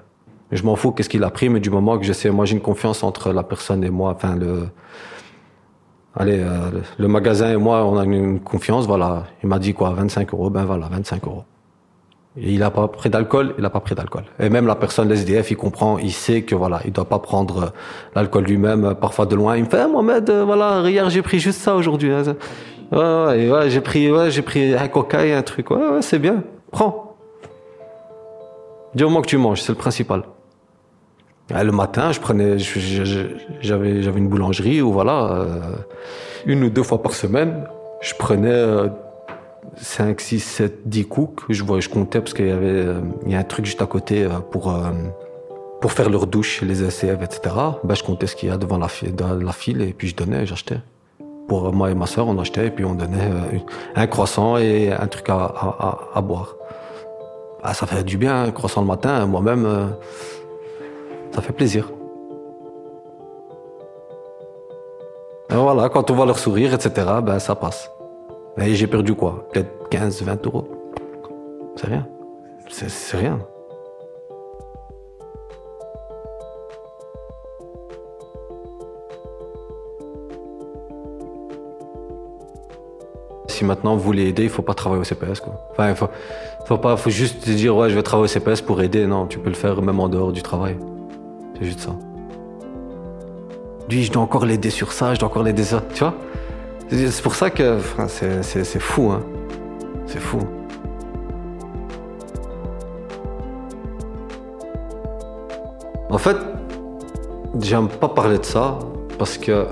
Je 0.51 0.63
m'en 0.63 0.75
fous 0.75 0.91
qu'est-ce 0.91 1.07
qu'il 1.07 1.23
a 1.23 1.29
pris, 1.29 1.47
mais 1.47 1.61
du 1.61 1.69
moment 1.69 1.97
que 1.97 2.05
je 2.05 2.11
sais, 2.11 2.29
moi, 2.29 2.43
j'ai 2.43 2.55
une 2.55 2.61
confiance 2.61 3.03
entre 3.03 3.31
la 3.31 3.43
personne 3.43 3.85
et 3.85 3.89
moi, 3.89 4.11
enfin, 4.17 4.35
le, 4.35 4.67
Allez, 6.15 6.39
euh, 6.39 6.71
le- 6.97 7.07
magasin 7.07 7.51
et 7.51 7.57
moi, 7.57 7.85
on 7.85 7.97
a 7.97 8.03
une 8.03 8.39
confiance, 8.39 8.85
voilà. 8.87 9.25
Il 9.43 9.49
m'a 9.49 9.59
dit 9.59 9.73
quoi, 9.73 9.91
25 9.91 10.33
euros, 10.33 10.49
ben 10.49 10.65
voilà, 10.65 10.87
25 10.91 11.25
euros. 11.27 11.43
Et 12.37 12.53
il 12.53 12.63
a 12.63 12.71
pas 12.71 12.87
pris 12.87 13.09
d'alcool, 13.09 13.53
il 13.57 13.65
a 13.65 13.69
pas 13.69 13.79
pris 13.79 13.95
d'alcool. 13.95 14.23
Et 14.39 14.49
même 14.49 14.65
la 14.67 14.75
personne, 14.75 15.09
l'SDF, 15.09 15.51
il 15.51 15.57
comprend, 15.57 15.97
il 15.97 16.11
sait 16.11 16.41
que 16.43 16.55
voilà, 16.55 16.79
il 16.85 16.91
doit 16.91 17.05
pas 17.05 17.19
prendre 17.19 17.63
euh, 17.63 17.67
l'alcool 18.15 18.45
lui-même, 18.45 18.85
euh, 18.85 18.93
parfois 18.93 19.25
de 19.25 19.35
loin. 19.35 19.55
Il 19.57 19.65
me 19.65 19.69
fait, 19.69 19.79
Ah, 19.79 19.87
Mohamed, 19.87 20.29
voilà, 20.45 20.89
hier 20.89 21.09
j'ai 21.09 21.21
pris 21.21 21.39
juste 21.39 21.59
ça 21.61 21.75
aujourd'hui. 21.75 22.11
hein. 22.11 22.23
Ouais, 22.91 23.49
ouais, 23.51 23.69
j'ai 23.69 23.81
pris, 23.81 24.11
ouais, 24.11 24.31
j'ai 24.31 24.41
pris 24.41 24.73
un 24.73 24.87
coca 24.87 25.25
et 25.25 25.33
un 25.33 25.41
truc. 25.43 25.69
Ouais, 25.69 25.77
ouais, 25.77 26.01
c'est 26.01 26.19
bien. 26.19 26.43
Prends. 26.71 27.15
Du 28.95 29.03
moment 29.03 29.21
que 29.21 29.27
tu 29.27 29.37
manges, 29.37 29.61
c'est 29.61 29.71
le 29.71 29.77
principal. 29.77 30.23
Le 31.51 31.71
matin, 31.71 32.11
je 32.11 32.19
prenais, 32.19 32.59
j'avais, 32.59 34.01
j'avais 34.03 34.19
une 34.19 34.27
boulangerie 34.27 34.81
où 34.81 34.91
voilà, 34.91 35.31
euh, 35.31 35.59
une 36.45 36.63
ou 36.63 36.69
deux 36.69 36.83
fois 36.83 37.01
par 37.01 37.13
semaine, 37.13 37.65
je 38.01 38.13
prenais 38.13 38.49
euh, 38.49 38.87
5, 39.77 40.19
6, 40.21 40.39
7, 40.39 40.87
10 40.87 41.05
cooks. 41.07 41.41
Je, 41.49 41.63
je 41.79 41.89
comptais 41.89 42.19
parce 42.19 42.33
qu'il 42.33 42.47
y 42.47 42.51
avait, 42.51 42.67
euh, 42.67 43.01
il 43.25 43.31
y 43.31 43.35
a 43.35 43.39
un 43.39 43.43
truc 43.43 43.65
juste 43.65 43.81
à 43.81 43.85
côté 43.85 44.23
euh, 44.23 44.39
pour, 44.51 44.73
pour 45.81 45.91
faire 45.91 46.09
leur 46.09 46.27
douche, 46.27 46.61
les 46.61 46.89
SCF, 46.89 47.21
etc. 47.21 47.55
Ben, 47.83 47.95
je 47.95 48.03
comptais 48.03 48.27
ce 48.27 48.35
qu'il 48.35 48.49
y 48.49 48.51
a 48.51 48.57
devant 48.57 48.77
la, 48.77 48.87
dans 49.13 49.33
la 49.33 49.51
file 49.51 49.81
et 49.81 49.93
puis 49.93 50.07
je 50.07 50.15
donnais, 50.15 50.45
j'achetais. 50.45 50.79
Pour 51.47 51.73
moi 51.73 51.89
et 51.89 51.95
ma 51.95 52.05
soeur, 52.05 52.27
on 52.27 52.37
achetait 52.37 52.67
et 52.67 52.71
puis 52.71 52.85
on 52.85 52.93
donnait 52.93 53.31
un 53.95 54.05
croissant 54.05 54.57
et 54.57 54.91
un 54.91 55.07
truc 55.07 55.29
à 55.29 56.21
boire. 56.21 56.55
Ah, 57.63 57.73
ça 57.73 57.87
fait 57.87 58.03
du 58.03 58.17
bien, 58.17 58.43
un 58.43 58.51
croissant 58.51 58.81
le 58.81 58.87
matin, 58.87 59.25
moi-même. 59.25 59.95
Ça 61.31 61.41
fait 61.41 61.53
plaisir. 61.53 61.91
Et 65.51 65.55
voilà, 65.55 65.89
quand 65.89 66.11
on 66.11 66.15
voit 66.15 66.25
leur 66.25 66.37
sourire, 66.37 66.73
etc., 66.73 67.07
ben 67.23 67.39
ça 67.39 67.55
passe. 67.55 67.91
Et 68.61 68.75
j'ai 68.75 68.87
perdu 68.87 69.15
quoi? 69.15 69.47
Peut-être 69.51 69.89
15, 69.89 70.21
20 70.21 70.45
euros. 70.45 70.67
C'est 71.75 71.87
rien. 71.87 72.07
C'est 72.67 73.17
rien. 73.17 73.39
Si 83.47 83.65
maintenant 83.65 83.95
vous 83.95 84.03
voulez 84.03 84.27
aider, 84.27 84.43
il 84.43 84.49
faut 84.49 84.61
pas 84.61 84.73
travailler 84.73 85.01
au 85.01 85.03
CPS. 85.03 85.41
Enfin, 85.71 85.89
il 85.89 85.95
faut, 85.95 86.07
Faut 86.65 86.77
pas, 86.77 86.95
faut 86.95 87.09
juste 87.09 87.43
te 87.43 87.49
dire 87.49 87.75
ouais, 87.75 87.89
je 87.89 87.95
vais 87.95 88.03
travailler 88.03 88.25
au 88.25 88.27
CPS 88.27 88.61
pour 88.61 88.81
aider. 88.81 89.07
Non, 89.07 89.25
tu 89.25 89.39
peux 89.39 89.49
le 89.49 89.55
faire 89.55 89.81
même 89.81 89.99
en 89.99 90.07
dehors 90.07 90.31
du 90.31 90.43
travail. 90.43 90.77
C'est 91.59 91.65
juste 91.65 91.81
ça. 91.81 91.95
Lui, 93.89 94.03
je 94.03 94.11
dois 94.11 94.21
encore 94.21 94.45
l'aider 94.45 94.69
sur 94.69 94.93
ça, 94.93 95.13
je 95.13 95.19
dois 95.19 95.29
encore 95.29 95.43
l'aider 95.43 95.63
ça, 95.63 95.83
tu 95.93 95.99
vois. 95.99 96.13
C'est 96.89 97.21
pour 97.21 97.35
ça 97.35 97.49
que 97.49 97.79
c'est 98.07 98.79
fou, 98.79 99.11
hein. 99.11 99.21
C'est 100.05 100.19
fou. 100.19 100.39
En 106.09 106.17
fait, 106.17 106.37
j'aime 107.59 107.87
pas 107.87 108.09
parler 108.09 108.39
de 108.39 108.45
ça 108.45 108.79
parce 109.17 109.37
que, 109.37 109.67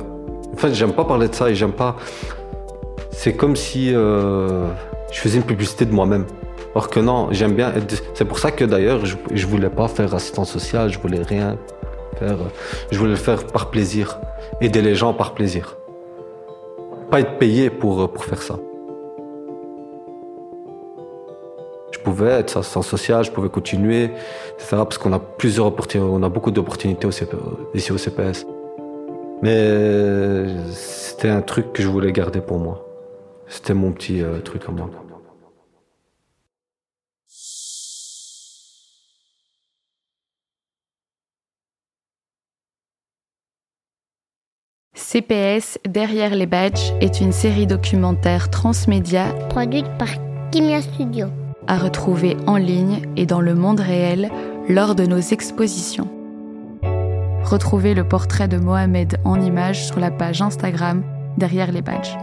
en 0.53 0.57
fait, 0.57 0.73
j'aime 0.73 0.93
pas 0.93 1.05
parler 1.05 1.27
de 1.27 1.35
ça 1.35 1.49
et 1.49 1.55
j'aime 1.55 1.71
pas. 1.71 1.95
C'est 3.11 3.33
comme 3.33 3.55
si 3.55 3.93
euh, 3.95 4.67
je 5.11 5.19
faisais 5.19 5.37
une 5.37 5.43
publicité 5.43 5.85
de 5.85 5.93
moi-même. 5.93 6.25
Or 6.75 6.89
que 6.89 6.99
non, 6.99 7.29
j'aime 7.31 7.53
bien. 7.53 7.73
C'est 8.13 8.25
pour 8.25 8.37
ça 8.37 8.51
que 8.51 8.63
d'ailleurs, 8.65 9.05
je, 9.05 9.15
je 9.33 9.47
voulais 9.47 9.69
pas 9.69 9.87
faire 9.87 10.13
assistant 10.13 10.43
social, 10.43 10.91
je 10.91 10.99
voulais 10.99 11.23
rien 11.23 11.57
faire. 12.19 12.37
Je 12.91 12.97
voulais 12.97 13.11
le 13.11 13.17
faire 13.17 13.45
par 13.47 13.69
plaisir, 13.69 14.19
aider 14.61 14.81
les 14.81 14.95
gens 14.95 15.13
par 15.13 15.33
plaisir. 15.33 15.77
Pas 17.09 17.21
être 17.21 17.37
payé 17.37 17.69
pour, 17.69 18.11
pour 18.11 18.25
faire 18.25 18.41
ça. 18.41 18.57
Je 21.91 21.99
pouvais 21.99 22.31
être 22.31 22.57
assistant 22.57 22.81
social, 22.81 23.23
je 23.23 23.31
pouvais 23.31 23.49
continuer, 23.49 24.05
etc. 24.55 24.77
Parce 24.77 24.97
qu'on 24.97 25.13
a 25.13 25.19
plusieurs 25.19 25.65
opportunités, 25.65 26.09
on 26.09 26.23
a 26.23 26.29
beaucoup 26.29 26.51
d'opportunités 26.51 27.09
CP 27.11 27.37
ici 27.73 27.91
au 27.91 27.97
CPS. 27.97 28.45
Mais 29.41 30.45
c'était 30.71 31.29
un 31.29 31.41
truc 31.41 31.73
que 31.73 31.83
je 31.83 31.87
voulais 31.87 32.11
garder 32.11 32.41
pour 32.41 32.59
moi. 32.59 32.85
C'était 33.47 33.73
mon 33.73 33.91
petit 33.91 34.21
euh, 34.21 34.39
truc 34.39 34.63
à 34.67 34.71
moi. 34.71 34.89
CPS 45.17 45.79
Derrière 45.89 46.35
les 46.35 46.45
badges 46.45 46.93
est 47.01 47.21
une 47.21 47.31
série 47.31 47.65
documentaire 47.65 48.51
transmédia 48.51 49.25
Produite 49.49 49.87
par 49.97 50.09
Kimia 50.51 50.79
Studio. 50.79 51.25
à 51.65 51.79
retrouver 51.79 52.37
en 52.45 52.57
ligne 52.57 53.01
et 53.15 53.25
dans 53.25 53.41
le 53.41 53.55
monde 53.55 53.79
réel 53.79 54.29
lors 54.69 54.93
de 54.93 55.07
nos 55.07 55.17
expositions. 55.17 56.07
Retrouvez 57.43 57.95
le 57.95 58.07
portrait 58.07 58.47
de 58.47 58.57
Mohamed 58.57 59.17
en 59.25 59.41
images 59.41 59.87
sur 59.87 59.99
la 59.99 60.11
page 60.11 60.43
Instagram 60.43 61.03
Derrière 61.35 61.71
les 61.71 61.81
badges. 61.81 62.15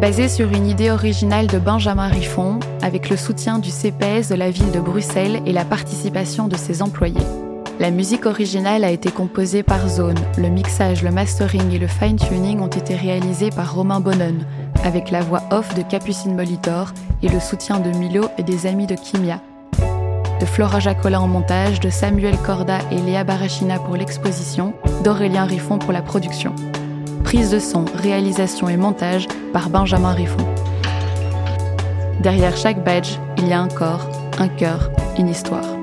Basé 0.00 0.28
sur 0.28 0.52
une 0.52 0.68
idée 0.68 0.92
originale 0.92 1.48
de 1.48 1.58
Benjamin 1.58 2.06
Riffon, 2.06 2.60
avec 2.80 3.10
le 3.10 3.16
soutien 3.16 3.58
du 3.58 3.70
CPS 3.70 4.28
de 4.28 4.36
la 4.36 4.52
ville 4.52 4.70
de 4.70 4.80
Bruxelles 4.80 5.42
et 5.46 5.52
la 5.52 5.64
participation 5.64 6.46
de 6.46 6.56
ses 6.56 6.80
employés. 6.80 7.41
La 7.80 7.90
musique 7.90 8.26
originale 8.26 8.84
a 8.84 8.90
été 8.90 9.10
composée 9.10 9.62
par 9.62 9.88
Zone. 9.88 10.18
Le 10.36 10.48
mixage, 10.48 11.02
le 11.02 11.10
mastering 11.10 11.72
et 11.72 11.78
le 11.78 11.86
fine-tuning 11.86 12.60
ont 12.60 12.68
été 12.68 12.94
réalisés 12.94 13.50
par 13.50 13.74
Romain 13.74 14.00
Bonnen, 14.00 14.46
avec 14.84 15.10
la 15.10 15.20
voix 15.20 15.42
off 15.50 15.74
de 15.74 15.82
Capucine 15.82 16.36
Molitor 16.36 16.92
et 17.22 17.28
le 17.28 17.40
soutien 17.40 17.80
de 17.80 17.90
Milo 17.90 18.26
et 18.38 18.42
des 18.42 18.66
amis 18.66 18.86
de 18.86 18.94
Kimia. 18.94 19.40
De 20.40 20.46
Flora 20.46 20.80
Jacola 20.80 21.20
en 21.20 21.28
montage, 21.28 21.80
de 21.80 21.90
Samuel 21.90 22.36
Corda 22.38 22.78
et 22.90 22.98
Léa 22.98 23.24
Barachina 23.24 23.78
pour 23.78 23.96
l'exposition, 23.96 24.74
d'Aurélien 25.02 25.44
Riffon 25.44 25.78
pour 25.78 25.92
la 25.92 26.02
production. 26.02 26.54
Prise 27.24 27.50
de 27.50 27.58
son, 27.58 27.84
réalisation 27.96 28.68
et 28.68 28.76
montage 28.76 29.26
par 29.52 29.70
Benjamin 29.70 30.12
Riffon. 30.12 30.44
Derrière 32.20 32.56
chaque 32.56 32.84
badge, 32.84 33.18
il 33.38 33.48
y 33.48 33.52
a 33.52 33.60
un 33.60 33.68
corps, 33.68 34.08
un 34.38 34.48
cœur, 34.48 34.90
une 35.18 35.28
histoire. 35.28 35.81